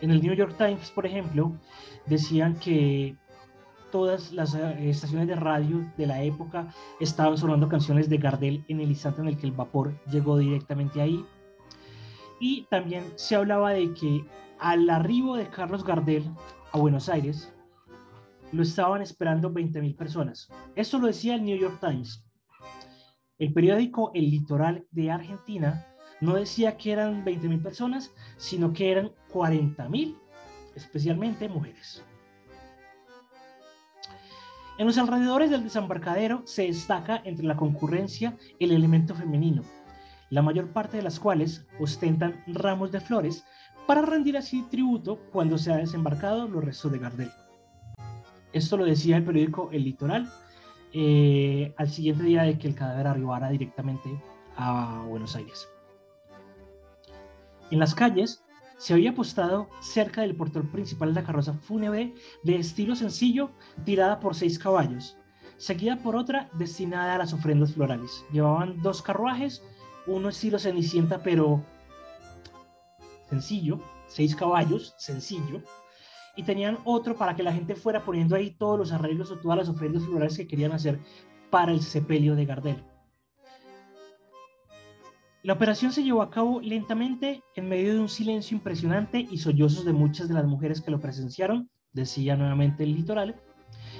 En 0.00 0.10
el 0.10 0.20
New 0.20 0.34
York 0.34 0.56
Times, 0.58 0.90
por 0.90 1.06
ejemplo, 1.06 1.52
decían 2.06 2.56
que 2.56 3.16
todas 3.92 4.32
las 4.32 4.56
eh, 4.56 4.90
estaciones 4.90 5.28
de 5.28 5.36
radio 5.36 5.88
de 5.96 6.08
la 6.08 6.24
época 6.24 6.74
estaban 6.98 7.38
sonando 7.38 7.68
canciones 7.68 8.08
de 8.10 8.16
Gardel 8.16 8.64
en 8.66 8.80
el 8.80 8.88
instante 8.88 9.20
en 9.20 9.28
el 9.28 9.36
que 9.36 9.46
el 9.46 9.52
vapor 9.52 9.94
llegó 10.10 10.36
directamente 10.36 11.00
ahí. 11.00 11.24
Y 12.40 12.66
también 12.70 13.04
se 13.14 13.36
hablaba 13.36 13.70
de 13.70 13.94
que 13.94 14.24
al 14.60 14.88
arribo 14.90 15.36
de 15.36 15.48
Carlos 15.48 15.84
Gardel 15.84 16.30
a 16.72 16.78
Buenos 16.78 17.08
Aires, 17.08 17.52
lo 18.52 18.62
estaban 18.62 19.00
esperando 19.00 19.50
20.000 19.50 19.96
personas. 19.96 20.48
Esto 20.74 20.98
lo 20.98 21.06
decía 21.06 21.34
el 21.34 21.44
New 21.44 21.58
York 21.58 21.78
Times. 21.80 22.24
El 23.38 23.52
periódico 23.52 24.10
El 24.14 24.30
Litoral 24.30 24.86
de 24.90 25.10
Argentina 25.10 25.86
no 26.20 26.34
decía 26.34 26.76
que 26.76 26.92
eran 26.92 27.24
20.000 27.24 27.62
personas, 27.62 28.12
sino 28.36 28.72
que 28.72 28.92
eran 28.92 29.12
40.000, 29.32 30.18
especialmente 30.74 31.48
mujeres. 31.48 32.04
En 34.76 34.86
los 34.86 34.98
alrededores 34.98 35.50
del 35.50 35.64
desembarcadero 35.64 36.42
se 36.46 36.66
destaca 36.66 37.20
entre 37.24 37.46
la 37.46 37.56
concurrencia 37.56 38.36
el 38.58 38.72
elemento 38.72 39.14
femenino, 39.14 39.62
la 40.30 40.42
mayor 40.42 40.72
parte 40.72 40.96
de 40.96 41.02
las 41.02 41.18
cuales 41.18 41.66
ostentan 41.78 42.42
ramos 42.46 42.92
de 42.92 43.00
flores 43.00 43.44
para 43.86 44.02
rendir 44.02 44.36
así 44.36 44.62
tributo 44.70 45.18
cuando 45.32 45.58
se 45.58 45.72
ha 45.72 45.76
desembarcado 45.76 46.48
los 46.48 46.64
restos 46.64 46.92
de 46.92 46.98
Gardel. 46.98 47.30
Esto 48.52 48.76
lo 48.76 48.84
decía 48.84 49.16
el 49.16 49.24
periódico 49.24 49.70
El 49.72 49.84
Litoral 49.84 50.30
eh, 50.92 51.72
al 51.76 51.88
siguiente 51.88 52.24
día 52.24 52.42
de 52.42 52.58
que 52.58 52.66
el 52.66 52.74
cadáver 52.74 53.06
arribara 53.06 53.50
directamente 53.50 54.08
a 54.56 55.04
Buenos 55.08 55.36
Aires. 55.36 55.68
En 57.70 57.78
las 57.78 57.94
calles 57.94 58.42
se 58.76 58.94
había 58.94 59.10
apostado 59.10 59.68
cerca 59.80 60.22
del 60.22 60.34
portal 60.34 60.64
principal 60.64 61.10
de 61.10 61.20
la 61.20 61.26
carroza 61.26 61.52
fúnebre 61.52 62.14
de 62.42 62.56
estilo 62.56 62.96
sencillo 62.96 63.50
tirada 63.84 64.18
por 64.18 64.34
seis 64.34 64.58
caballos, 64.58 65.16
seguida 65.58 66.02
por 66.02 66.16
otra 66.16 66.48
destinada 66.54 67.14
a 67.14 67.18
las 67.18 67.32
ofrendas 67.32 67.74
florales. 67.74 68.24
Llevaban 68.32 68.80
dos 68.82 69.02
carruajes, 69.02 69.62
uno 70.06 70.30
estilo 70.30 70.58
cenicienta 70.58 71.22
pero 71.22 71.62
sencillo, 73.30 73.80
seis 74.06 74.36
caballos, 74.36 74.94
sencillo, 74.98 75.62
y 76.36 76.42
tenían 76.42 76.78
otro 76.84 77.16
para 77.16 77.34
que 77.34 77.42
la 77.42 77.52
gente 77.52 77.74
fuera 77.74 78.04
poniendo 78.04 78.36
ahí 78.36 78.50
todos 78.50 78.78
los 78.78 78.92
arreglos 78.92 79.30
o 79.30 79.36
todas 79.36 79.58
las 79.58 79.68
ofrendas 79.68 80.04
florales 80.04 80.36
que 80.36 80.46
querían 80.46 80.72
hacer 80.72 80.98
para 81.50 81.72
el 81.72 81.80
sepelio 81.80 82.34
de 82.34 82.44
Gardel. 82.44 82.84
La 85.42 85.54
operación 85.54 85.90
se 85.90 86.02
llevó 86.02 86.20
a 86.20 86.30
cabo 86.30 86.60
lentamente 86.60 87.42
en 87.56 87.68
medio 87.68 87.94
de 87.94 88.00
un 88.00 88.08
silencio 88.10 88.56
impresionante 88.56 89.26
y 89.30 89.38
sollozos 89.38 89.86
de 89.86 89.92
muchas 89.92 90.28
de 90.28 90.34
las 90.34 90.44
mujeres 90.44 90.82
que 90.82 90.90
lo 90.90 91.00
presenciaron, 91.00 91.70
decía 91.92 92.36
nuevamente 92.36 92.84
el 92.84 92.94
litoral, 92.94 93.40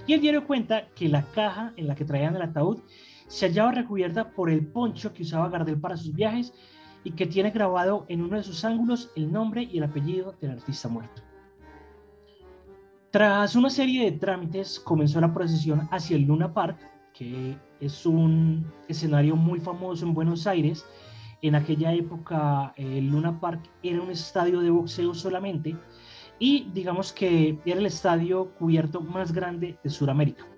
y 0.07 0.13
el 0.13 0.21
diario 0.21 0.47
cuenta 0.47 0.89
que 0.95 1.09
la 1.09 1.23
caja 1.23 1.73
en 1.77 1.87
la 1.87 1.95
que 1.95 2.05
traían 2.05 2.37
el 2.37 2.43
ataúd 2.43 2.81
se 3.27 3.47
hallaba 3.47 3.73
recubierta 3.73 4.33
por 4.33 4.51
el 4.51 4.67
poncho 4.67 5.13
que 5.15 5.23
usaba 5.23 5.49
Gardel 5.49 5.81
para 5.81 5.97
sus 5.97 6.13
viajes 6.13 6.53
y 7.05 7.13
que 7.13 7.27
tiene 7.27 7.51
grabado 7.51 8.05
en 8.09 8.23
uno 8.23 8.37
de 8.37 8.43
sus 8.43 8.65
ángulos 8.65 9.11
el 9.17 9.33
nombre 9.33 9.63
y 9.63 9.79
el 9.79 9.85
apellido 9.85 10.35
del 10.41 10.53
artista 10.53 10.89
muerto. 10.89 11.23
Tras 13.11 13.57
una 13.57 13.71
serie 13.71 14.05
de 14.05 14.19
trámites, 14.19 14.79
comenzó 14.79 15.21
la 15.21 15.35
procesión 15.35 15.89
hacia 15.91 16.17
el 16.17 16.23
Luna 16.23 16.53
Park, 16.53 16.79
que 17.13 17.57
es 17.81 18.07
un 18.07 18.65
escenario 18.89 19.35
muy 19.35 19.59
famoso 19.61 20.07
en 20.07 20.15
Buenos 20.15 20.47
Aires 20.47 20.85
en 21.43 21.55
aquella 21.55 21.93
época 21.93 22.73
el 22.77 23.09
Luna 23.09 23.41
Park 23.41 23.63
era 23.83 24.03
un 24.03 24.11
estadio 24.11 24.61
de 24.61 24.71
boxeo 24.71 25.15
solamente 25.15 25.77
y 26.39 26.69
digamos 26.73 27.13
que 27.13 27.59
era 27.65 27.81
el 27.81 27.87
estadio 27.87 28.51
cubierto 28.59 29.01
más 29.01 29.33
grande 29.33 29.79
de 29.83 29.91
Sudamérica. 29.91 30.50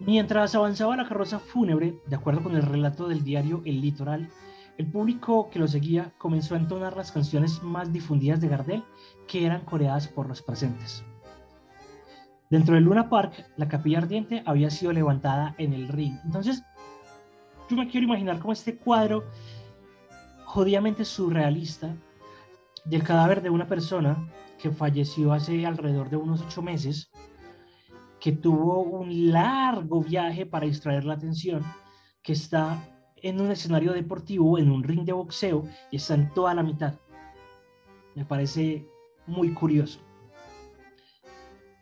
Mientras 0.00 0.54
avanzaba 0.54 0.96
la 0.96 1.08
carroza 1.08 1.40
fúnebre, 1.40 1.98
de 2.06 2.16
acuerdo 2.16 2.42
con 2.42 2.54
el 2.54 2.62
relato 2.62 3.08
del 3.08 3.24
diario 3.24 3.62
El 3.64 3.80
Litoral, 3.80 4.30
el 4.76 4.86
público 4.86 5.50
que 5.50 5.58
lo 5.58 5.66
seguía 5.66 6.12
comenzó 6.18 6.54
a 6.54 6.58
entonar 6.58 6.96
las 6.96 7.10
canciones 7.10 7.62
más 7.64 7.92
difundidas 7.92 8.40
de 8.40 8.48
Gardel 8.48 8.84
que 9.26 9.44
eran 9.44 9.64
coreadas 9.64 10.06
por 10.06 10.28
los 10.28 10.40
presentes. 10.40 11.04
Dentro 12.48 12.76
del 12.76 12.84
Luna 12.84 13.10
Park, 13.10 13.44
la 13.56 13.68
capilla 13.68 13.98
ardiente 13.98 14.42
había 14.46 14.70
sido 14.70 14.92
levantada 14.92 15.56
en 15.58 15.72
el 15.72 15.88
ring. 15.88 16.14
Entonces, 16.24 16.62
yo 17.68 17.76
me 17.76 17.88
quiero 17.88 18.06
imaginar 18.06 18.38
como 18.38 18.52
este 18.52 18.78
cuadro 18.78 19.24
jodidamente 20.44 21.04
surrealista 21.04 21.94
del 22.84 23.02
cadáver 23.02 23.42
de 23.42 23.50
una 23.50 23.66
persona 23.66 24.32
que 24.58 24.70
falleció 24.70 25.32
hace 25.32 25.66
alrededor 25.66 26.08
de 26.08 26.16
unos 26.16 26.40
ocho 26.40 26.62
meses, 26.62 27.07
que 28.28 28.36
tuvo 28.36 28.80
un 28.82 29.32
largo 29.32 30.02
viaje 30.02 30.44
para 30.44 30.66
distraer 30.66 31.06
la 31.06 31.14
atención, 31.14 31.64
que 32.22 32.34
está 32.34 32.78
en 33.16 33.40
un 33.40 33.50
escenario 33.50 33.94
deportivo, 33.94 34.58
en 34.58 34.70
un 34.70 34.82
ring 34.82 35.06
de 35.06 35.14
boxeo, 35.14 35.64
y 35.90 35.96
está 35.96 36.12
en 36.12 36.30
toda 36.34 36.52
la 36.52 36.62
mitad. 36.62 36.92
Me 38.14 38.26
parece 38.26 38.86
muy 39.26 39.54
curioso. 39.54 40.00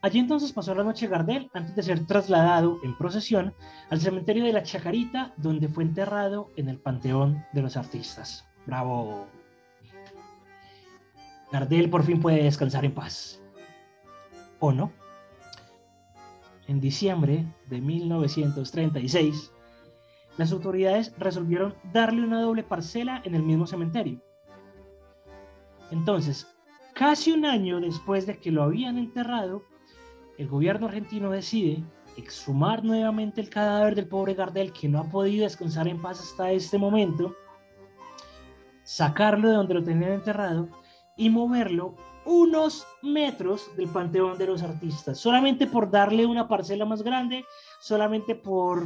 Allí 0.01 0.19
entonces 0.19 0.53
pasó 0.53 0.73
la 0.73 0.85
noche 0.85 1.07
Gardel 1.07 1.51
antes 1.53 1.75
de 1.75 1.83
ser 1.83 2.07
trasladado 2.07 2.79
en 2.81 2.97
procesión 2.97 3.53
al 3.89 3.99
cementerio 3.99 4.45
de 4.45 4.53
la 4.53 4.63
Chacarita, 4.63 5.33
donde 5.35 5.67
fue 5.67 5.83
enterrado 5.83 6.51
en 6.55 6.69
el 6.69 6.79
Panteón 6.79 7.43
de 7.51 7.61
los 7.61 7.75
Artistas. 7.75 8.47
¡Bravo! 8.65 9.27
Gardel 11.51 11.89
por 11.89 12.03
fin 12.03 12.21
puede 12.21 12.41
descansar 12.43 12.85
en 12.85 12.93
paz. 12.93 13.41
¿O 14.59 14.71
no? 14.71 14.93
En 16.67 16.81
diciembre 16.81 17.45
de 17.67 17.79
1936, 17.79 19.53
las 20.37 20.51
autoridades 20.51 21.13
resolvieron 21.17 21.73
darle 21.93 22.23
una 22.23 22.41
doble 22.41 22.63
parcela 22.63 23.21
en 23.23 23.35
el 23.35 23.43
mismo 23.43 23.65
cementerio. 23.65 24.21
Entonces, 25.91 26.45
casi 26.93 27.31
un 27.31 27.45
año 27.45 27.79
después 27.79 28.27
de 28.27 28.37
que 28.37 28.51
lo 28.51 28.63
habían 28.63 28.97
enterrado, 28.97 29.63
el 30.37 30.49
gobierno 30.49 30.87
argentino 30.87 31.31
decide 31.31 31.83
exhumar 32.17 32.83
nuevamente 32.83 33.39
el 33.39 33.49
cadáver 33.49 33.95
del 33.95 34.07
pobre 34.07 34.33
Gardel, 34.33 34.73
que 34.73 34.89
no 34.89 34.99
ha 34.99 35.09
podido 35.09 35.45
descansar 35.45 35.87
en 35.87 36.01
paz 36.01 36.19
hasta 36.19 36.51
este 36.51 36.77
momento, 36.77 37.33
sacarlo 38.83 39.47
de 39.47 39.55
donde 39.55 39.73
lo 39.73 39.83
tenían 39.83 40.11
enterrado 40.11 40.67
y 41.15 41.29
moverlo 41.29 41.95
unos 42.27 42.85
metros 43.01 43.75
del 43.77 43.87
Panteón 43.87 44.37
de 44.37 44.47
los 44.47 44.61
Artistas, 44.61 45.17
solamente 45.17 45.65
por 45.65 45.89
darle 45.89 46.25
una 46.25 46.47
parcela 46.47 46.85
más 46.85 47.01
grande, 47.01 47.45
solamente 47.79 48.35
por 48.35 48.85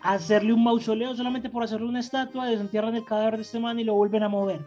hacerle 0.00 0.54
un 0.54 0.64
mausoleo, 0.64 1.14
solamente 1.14 1.50
por 1.50 1.62
hacerle 1.62 1.86
una 1.86 2.00
estatua, 2.00 2.46
desentierran 2.46 2.96
el 2.96 3.04
cadáver 3.04 3.36
de 3.36 3.42
este 3.42 3.60
man 3.60 3.78
y 3.78 3.84
lo 3.84 3.94
vuelven 3.94 4.22
a 4.22 4.28
mover. 4.28 4.66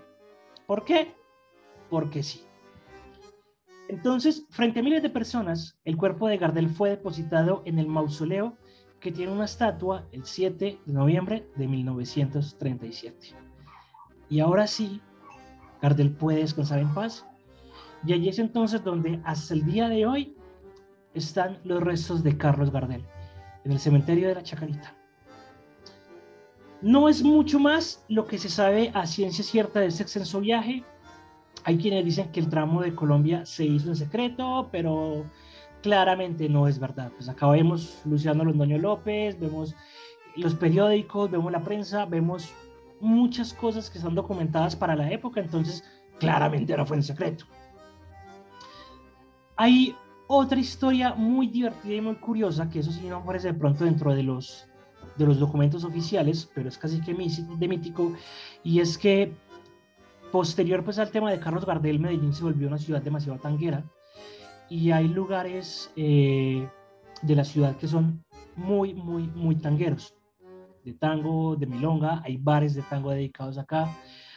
¿Por 0.68 0.86
qué? 0.86 1.15
Porque 1.89 2.22
sí. 2.22 2.44
Entonces, 3.89 4.46
frente 4.50 4.80
a 4.80 4.84
miles 4.84 5.04
de 5.04 5.10
personas, 5.10 5.78
el 5.84 5.98
cuerpo 5.98 6.28
de 6.28 6.38
Gardel 6.38 6.70
fue 6.70 6.91
depositado 6.91 7.63
en 7.65 7.80
el 7.80 7.88
mausoleo 7.88 8.56
que 9.00 9.12
tiene 9.12 9.32
una 9.32 9.46
estatua 9.46 10.08
el 10.12 10.26
7 10.26 10.80
de 10.86 10.94
noviembre 10.94 11.48
de 11.56 11.68
1937. 11.68 13.36
Y 14.30 14.39
ahora 14.39 14.68
sí, 14.68 15.02
Gardel 15.82 16.12
puede 16.12 16.39
descansar 16.39 16.80
en 16.80 16.94
paz. 16.94 17.26
Y 18.06 18.13
allí 18.13 18.30
es 18.30 18.39
entonces 18.39 18.84
donde 18.84 19.20
hasta 19.24 19.54
el 19.54 19.65
día 19.65 19.89
de 19.89 20.06
hoy 20.06 20.36
están 21.13 21.58
los 21.63 21.82
restos 21.82 22.24
de 22.24 22.38
Carlos 22.38 22.72
Gardel, 22.72 23.04
en 23.63 23.72
el 23.72 23.80
cementerio 23.80 24.28
de 24.28 24.36
la 24.36 24.44
Chacarita. 24.44 24.94
No 26.82 27.10
es 27.10 27.24
mucho 27.24 27.60
más 27.60 28.04
lo 28.10 28.28
que 28.28 28.38
se 28.38 28.50
sabe 28.50 28.91
a 28.94 29.08
ciencia 29.08 29.44
cierta 29.44 29.80
de 29.80 29.88
este 29.88 30.04
extenso 30.04 30.39
viaje. 30.39 30.84
Hay 31.63 31.78
quienes 31.78 32.06
dicen 32.06 32.32
que 32.32 32.41
el 32.41 32.50
tramo 32.50 32.82
de 32.82 32.94
Colombia 32.94 33.46
se 33.46 33.65
hizo 33.65 33.89
en 33.89 33.96
secreto, 33.96 34.70
pero 34.72 35.24
claramente 35.82 36.48
no 36.48 36.68
es 36.68 36.78
verdad. 36.78 37.12
Pues 37.15 37.28
acá 37.28 37.48
vemos 37.48 38.02
Luciano 38.06 38.44
Londoño 38.44 38.78
López, 38.78 39.39
vemos 39.39 39.74
los 40.36 40.54
periódicos, 40.54 41.32
vemos 41.32 41.52
la 41.52 41.63
prensa, 41.63 42.06
vemos 42.06 42.52
muchas 43.00 43.54
cosas 43.54 43.89
que 43.89 43.98
están 43.98 44.13
documentadas 44.13 44.76
para 44.76 44.96
la 44.96 45.10
época, 45.10 45.39
entonces 45.39 45.84
claramente 46.20 46.76
no 46.78 46.86
fue 46.86 46.98
en 46.98 47.04
secreto. 47.04 47.46
Hay 49.58 49.96
otra 50.28 50.60
historia 50.60 51.13
muy 51.13 51.48
divertida 51.48 51.96
y 51.96 52.02
muy 52.02 52.15
curiosa, 52.15 52.70
que 52.70 52.80
eso 52.80 52.91
sí 52.91 53.08
no 53.08 53.18
aparece 53.18 53.50
de 53.50 53.54
pronto 53.54 53.86
dentro 53.86 54.13
de 54.13 54.24
los, 54.24 54.68
de 55.18 55.26
los 55.26 55.39
documentos 55.39 55.84
oficiales, 55.84 56.50
pero 56.54 56.68
es 56.68 56.78
casi 56.78 57.00
que 57.02 57.13
de 57.13 57.68
mítico, 57.68 58.13
y 58.63 58.80
es 58.80 58.98
que 58.98 59.32
posterior 60.32 60.84
pues 60.84 61.00
al 61.00 61.12
tema 61.12 61.32
de 61.32 61.39
Carlos 61.39 61.65
Gardel, 61.65 62.00
Medellín 62.00 62.34
se 62.34 62.44
volvió 62.44 62.68
una 62.68 62.78
ciudad 62.78 63.02
demasiado 63.02 63.39
tanguera, 63.39 63.84
y 64.70 64.91
hay 64.91 65.08
lugares 65.08 65.91
eh, 65.96 66.68
de 67.22 67.36
la 67.36 67.46
ciudad 67.46 67.78
que 67.78 67.88
son 67.88 68.24
muy, 68.56 68.94
muy, 68.94 69.28
muy 69.28 69.56
tangueros 69.56 70.15
de 70.84 70.94
tango, 70.94 71.56
de 71.56 71.65
milonga, 71.65 72.22
hay 72.24 72.38
bares 72.38 72.76
de 72.76 72.84
tango 72.84 73.10
dedicados 73.10 73.58
acá, 73.58 73.89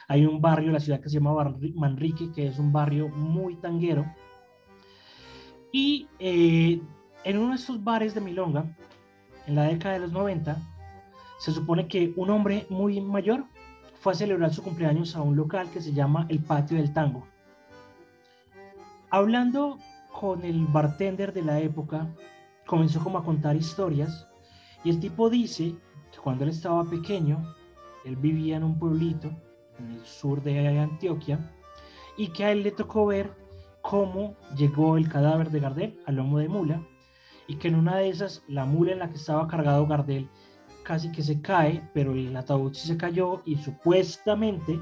hay 0.08 0.24
un 0.24 0.40
barrio 0.40 0.68
en 0.68 0.74
la 0.74 0.80
ciudad 0.80 1.00
que 1.00 1.10
se 1.10 1.16
llama 1.16 1.54
Manrique, 1.74 2.32
que 2.32 2.46
es 2.46 2.58
un 2.58 2.72
barrio 2.72 3.08
muy 3.08 3.56
tanguero, 3.56 4.06
y 5.72 6.08
eh, 6.18 6.80
en 7.24 7.38
uno 7.38 7.50
de 7.50 7.56
estos 7.56 7.82
bares 7.82 8.14
de 8.14 8.20
milonga, 8.20 8.64
en 9.46 9.54
la 9.54 9.64
década 9.64 9.94
de 9.94 10.00
los 10.00 10.12
90, 10.12 10.56
se 11.38 11.52
supone 11.52 11.88
que 11.88 12.12
un 12.16 12.30
hombre 12.30 12.66
muy 12.68 13.00
mayor 13.00 13.44
fue 14.00 14.12
a 14.12 14.16
celebrar 14.16 14.52
su 14.52 14.62
cumpleaños 14.62 15.16
a 15.16 15.22
un 15.22 15.36
local 15.36 15.70
que 15.70 15.80
se 15.80 15.92
llama 15.92 16.26
el 16.28 16.42
Patio 16.42 16.76
del 16.76 16.92
Tango. 16.92 17.26
Hablando 19.10 19.78
con 20.12 20.44
el 20.44 20.66
bartender 20.66 21.32
de 21.32 21.42
la 21.42 21.60
época, 21.60 22.08
comenzó 22.66 23.02
como 23.02 23.18
a 23.18 23.24
contar 23.24 23.56
historias 23.56 24.26
y 24.84 24.90
el 24.90 25.00
tipo 25.00 25.30
dice 25.30 25.74
cuando 26.22 26.44
él 26.44 26.50
estaba 26.50 26.84
pequeño, 26.84 27.54
él 28.04 28.16
vivía 28.16 28.56
en 28.56 28.64
un 28.64 28.78
pueblito 28.78 29.30
en 29.78 29.92
el 29.92 30.04
sur 30.04 30.42
de 30.42 30.78
Antioquia 30.78 31.38
y 32.16 32.28
que 32.28 32.44
a 32.44 32.52
él 32.52 32.62
le 32.62 32.72
tocó 32.72 33.06
ver 33.06 33.32
cómo 33.88 34.34
llegó 34.54 34.98
el 34.98 35.08
cadáver 35.08 35.50
de 35.50 35.60
Gardel 35.60 35.98
al 36.04 36.16
lomo 36.16 36.38
de 36.38 36.48
mula 36.48 36.82
y 37.46 37.56
que 37.56 37.68
en 37.68 37.74
una 37.74 37.96
de 37.96 38.10
esas 38.10 38.42
la 38.46 38.66
mula 38.66 38.92
en 38.92 38.98
la 38.98 39.08
que 39.08 39.16
estaba 39.16 39.48
cargado 39.48 39.86
Gardel 39.86 40.28
casi 40.82 41.10
que 41.10 41.22
se 41.22 41.40
cae, 41.40 41.82
pero 41.94 42.12
el 42.12 42.36
ataúd 42.36 42.74
se 42.74 42.98
cayó 42.98 43.40
y 43.46 43.56
supuestamente 43.56 44.78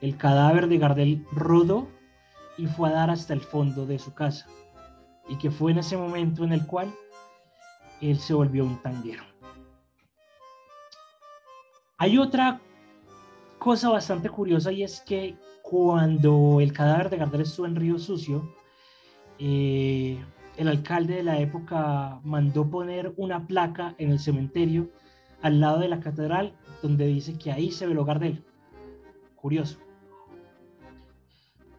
el 0.00 0.16
cadáver 0.16 0.68
de 0.68 0.78
Gardel 0.78 1.26
rodó 1.32 1.88
y 2.56 2.68
fue 2.68 2.90
a 2.90 2.92
dar 2.92 3.10
hasta 3.10 3.32
el 3.32 3.40
fondo 3.40 3.86
de 3.86 3.98
su 3.98 4.14
casa 4.14 4.46
y 5.28 5.36
que 5.36 5.50
fue 5.50 5.72
en 5.72 5.78
ese 5.78 5.96
momento 5.96 6.44
en 6.44 6.52
el 6.52 6.64
cual 6.64 6.94
él 8.00 8.20
se 8.20 8.34
volvió 8.34 8.64
un 8.64 8.80
tanguero. 8.82 9.24
Hay 11.98 12.18
otra 12.18 12.60
cosa 13.58 13.88
bastante 13.88 14.30
curiosa 14.30 14.70
y 14.70 14.84
es 14.84 15.00
que 15.00 15.36
cuando 15.74 16.60
el 16.60 16.72
cadáver 16.72 17.10
de 17.10 17.16
Gardel 17.16 17.40
estuvo 17.40 17.66
en 17.66 17.74
Río 17.74 17.98
Sucio, 17.98 18.48
eh, 19.40 20.24
el 20.56 20.68
alcalde 20.68 21.16
de 21.16 21.24
la 21.24 21.40
época 21.40 22.20
mandó 22.22 22.70
poner 22.70 23.12
una 23.16 23.48
placa 23.48 23.96
en 23.98 24.12
el 24.12 24.20
cementerio 24.20 24.88
al 25.42 25.58
lado 25.58 25.80
de 25.80 25.88
la 25.88 25.98
catedral 25.98 26.54
donde 26.80 27.08
dice 27.08 27.36
que 27.36 27.50
ahí 27.50 27.72
se 27.72 27.88
veló 27.88 28.04
Gardel. 28.04 28.44
Curioso. 29.34 29.80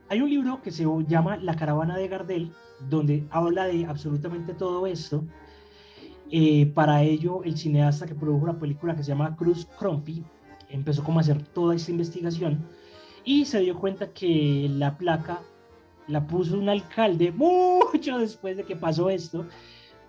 Hay 0.10 0.20
un 0.20 0.30
libro 0.30 0.62
que 0.62 0.72
se 0.72 0.86
llama 1.08 1.38
La 1.38 1.56
caravana 1.56 1.96
de 1.96 2.10
Gardel, 2.10 2.52
donde 2.90 3.26
habla 3.30 3.64
de 3.64 3.86
absolutamente 3.86 4.54
todo 4.54 4.88
esto 4.88 5.24
eh, 6.32 6.66
para 6.66 7.02
ello, 7.02 7.46
el 7.46 7.58
cineasta 7.58 8.06
que 8.06 8.14
produjo 8.14 8.46
la 8.46 8.60
película 8.60 8.94
que 8.94 9.04
se 9.04 9.12
llama 9.12 9.38
Cruz 9.38 9.66
Crumpy 9.80 10.26
empezó 10.70 11.02
como 11.02 11.20
a 11.20 11.22
hacer 11.22 11.42
toda 11.42 11.76
esta 11.76 11.92
investigación 11.92 12.66
y 13.26 13.46
se 13.46 13.60
dio 13.60 13.78
cuenta 13.78 14.14
que 14.14 14.68
la 14.70 14.98
placa 14.98 15.42
la 16.08 16.26
puso 16.26 16.58
un 16.58 16.70
alcalde 16.70 17.32
mucho 17.36 18.20
después 18.20 18.58
de 18.58 18.64
que 18.64 18.76
pasó 18.76 19.10
esto 19.10 19.46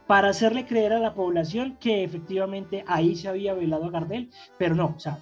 para 0.06 0.28
hacerle 0.28 0.66
creer 0.66 0.92
a 0.92 1.00
la 1.00 1.14
población 1.14 1.76
que 1.80 2.04
efectivamente 2.04 2.84
ahí 2.86 3.16
se 3.16 3.28
había 3.28 3.54
velado 3.54 3.86
a 3.86 3.90
Gardel, 3.90 4.30
pero 4.56 4.76
no, 4.76 4.94
o 4.96 5.00
sea, 5.00 5.18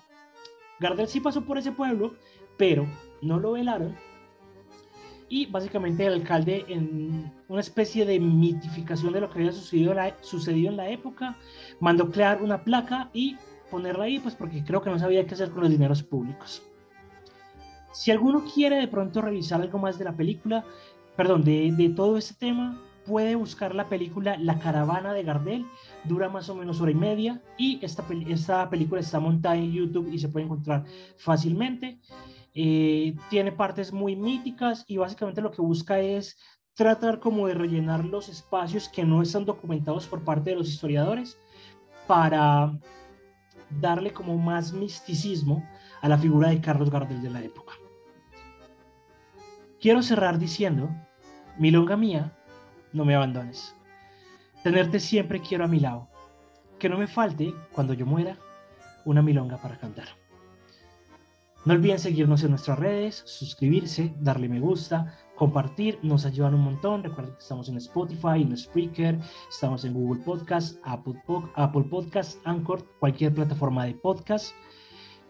Gardel 0.78 1.08
sí 1.08 1.20
pasó 1.20 1.42
por 1.42 1.56
ese 1.56 1.72
pueblo, 1.72 2.14
pero 2.58 2.86
no 3.22 3.38
lo 3.38 3.52
velaron 3.52 3.96
y 5.28 5.46
básicamente 5.46 6.06
el 6.06 6.14
alcalde 6.14 6.64
en 6.68 7.32
una 7.48 7.60
especie 7.60 8.04
de 8.04 8.20
mitificación 8.20 9.12
de 9.12 9.20
lo 9.20 9.30
que 9.30 9.40
había 9.40 9.52
sucedido, 9.52 9.94
la, 9.94 10.16
sucedido 10.20 10.70
en 10.70 10.76
la 10.76 10.88
época, 10.88 11.36
mandó 11.80 12.10
crear 12.10 12.42
una 12.42 12.62
placa 12.62 13.10
y 13.12 13.36
ponerla 13.70 14.04
ahí, 14.04 14.18
pues 14.18 14.34
porque 14.34 14.62
creo 14.64 14.82
que 14.82 14.90
no 14.90 14.98
sabía 14.98 15.26
qué 15.26 15.34
hacer 15.34 15.50
con 15.50 15.62
los 15.62 15.70
dineros 15.70 16.02
públicos. 16.02 16.62
Si 17.94 18.10
alguno 18.10 18.44
quiere 18.44 18.76
de 18.76 18.88
pronto 18.88 19.22
revisar 19.22 19.62
algo 19.62 19.78
más 19.78 19.98
de 19.98 20.04
la 20.04 20.16
película, 20.16 20.64
perdón, 21.16 21.44
de, 21.44 21.72
de 21.72 21.88
todo 21.90 22.18
este 22.18 22.34
tema, 22.34 22.78
puede 23.04 23.34
buscar 23.34 23.74
la 23.74 23.88
película 23.88 24.36
La 24.38 24.58
Caravana 24.58 25.12
de 25.12 25.22
Gardel, 25.22 25.66
dura 26.04 26.28
más 26.28 26.48
o 26.48 26.54
menos 26.54 26.80
hora 26.80 26.90
y 26.90 26.94
media 26.94 27.40
y 27.56 27.78
esta, 27.84 28.06
película 28.68 29.00
está 29.00 29.20
montada 29.20 29.56
en 29.56 29.72
YouTube 29.72 30.10
y 30.12 30.18
se 30.18 30.28
puede 30.28 30.46
encontrar 30.46 30.84
fácilmente. 31.16 32.00
Eh, 32.54 33.14
tiene 33.30 33.52
partes 33.52 33.92
muy 33.92 34.16
míticas 34.16 34.84
y 34.86 34.96
básicamente 34.96 35.42
lo 35.42 35.50
que 35.50 35.62
busca 35.62 36.00
es 36.00 36.36
tratar 36.74 37.20
como 37.20 37.46
de 37.46 37.54
rellenar 37.54 38.04
los 38.04 38.28
espacios 38.28 38.88
que 38.88 39.04
no 39.04 39.22
están 39.22 39.44
documentados 39.44 40.06
por 40.06 40.24
parte 40.24 40.50
de 40.50 40.56
los 40.56 40.68
historiadores 40.68 41.38
para 42.06 42.76
darle 43.80 44.12
como 44.12 44.36
más 44.36 44.72
misticismo 44.72 45.64
a 46.00 46.08
la 46.08 46.18
figura 46.18 46.50
de 46.50 46.60
Carlos 46.60 46.90
Gardel 46.90 47.22
de 47.22 47.30
la 47.30 47.42
época. 47.42 47.74
Quiero 49.84 50.00
cerrar 50.02 50.38
diciendo, 50.38 50.88
milonga 51.58 51.94
mía, 51.94 52.32
no 52.94 53.04
me 53.04 53.14
abandones. 53.14 53.76
Tenerte 54.62 54.98
siempre 54.98 55.42
quiero 55.42 55.66
a 55.66 55.68
mi 55.68 55.78
lado. 55.78 56.08
Que 56.78 56.88
no 56.88 56.96
me 56.96 57.06
falte, 57.06 57.52
cuando 57.70 57.92
yo 57.92 58.06
muera, 58.06 58.38
una 59.04 59.20
milonga 59.20 59.58
para 59.58 59.78
cantar. 59.78 60.08
No 61.66 61.74
olviden 61.74 61.98
seguirnos 61.98 62.42
en 62.42 62.52
nuestras 62.52 62.78
redes, 62.78 63.24
suscribirse, 63.26 64.14
darle 64.20 64.48
me 64.48 64.58
gusta, 64.58 65.18
compartir, 65.36 65.98
nos 66.02 66.24
ayudan 66.24 66.54
un 66.54 66.62
montón. 66.62 67.04
Recuerden 67.04 67.34
que 67.34 67.42
estamos 67.42 67.68
en 67.68 67.76
Spotify, 67.76 68.40
en 68.40 68.56
Spreaker, 68.56 69.18
estamos 69.50 69.84
en 69.84 69.92
Google 69.92 70.22
Podcast, 70.24 70.78
Apple, 70.84 71.20
Podcast, 71.90 72.38
Anchor, 72.46 72.82
cualquier 73.00 73.34
plataforma 73.34 73.84
de 73.84 73.92
podcast. 73.92 74.54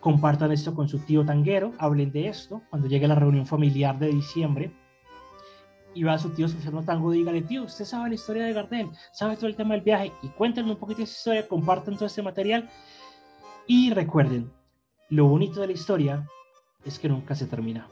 Compartan 0.05 0.53
esto 0.53 0.75
con 0.75 0.87
su 0.87 0.99
tío 0.99 1.25
tanguero, 1.25 1.73
hablen 1.79 2.13
de 2.13 2.29
esto 2.29 2.61
cuando 2.69 2.89
llegue 2.89 3.09
la 3.09 3.15
reunión 3.15 3.47
familiar 3.47 3.99
de 3.99 4.09
diciembre. 4.09 4.71
Y 5.95 6.03
va 6.03 6.13
a 6.13 6.19
su 6.19 6.29
tío 6.29 6.47
Susano 6.47 6.83
Tango, 6.83 7.11
dígale, 7.11 7.41
tío, 7.41 7.63
usted 7.63 7.87
sabe 7.87 8.11
la 8.11 8.17
historia 8.17 8.45
de 8.45 8.53
Gardel, 8.53 8.91
sabe 9.15 9.37
todo 9.37 9.47
el 9.47 9.57
tema 9.57 9.73
del 9.73 9.83
viaje 9.83 10.13
y 10.21 10.29
cuéntenme 10.29 10.73
un 10.73 10.77
poquito 10.77 11.01
esa 11.01 11.11
historia, 11.11 11.49
compartan 11.49 11.95
todo 11.95 12.05
este 12.05 12.21
material. 12.21 12.69
Y 13.67 13.95
recuerden, 13.95 14.53
lo 15.09 15.25
bonito 15.27 15.63
de 15.63 15.69
la 15.69 15.73
historia 15.73 16.29
es 16.85 16.99
que 16.99 17.09
nunca 17.09 17.35
se 17.35 17.47
termina. 17.47 17.89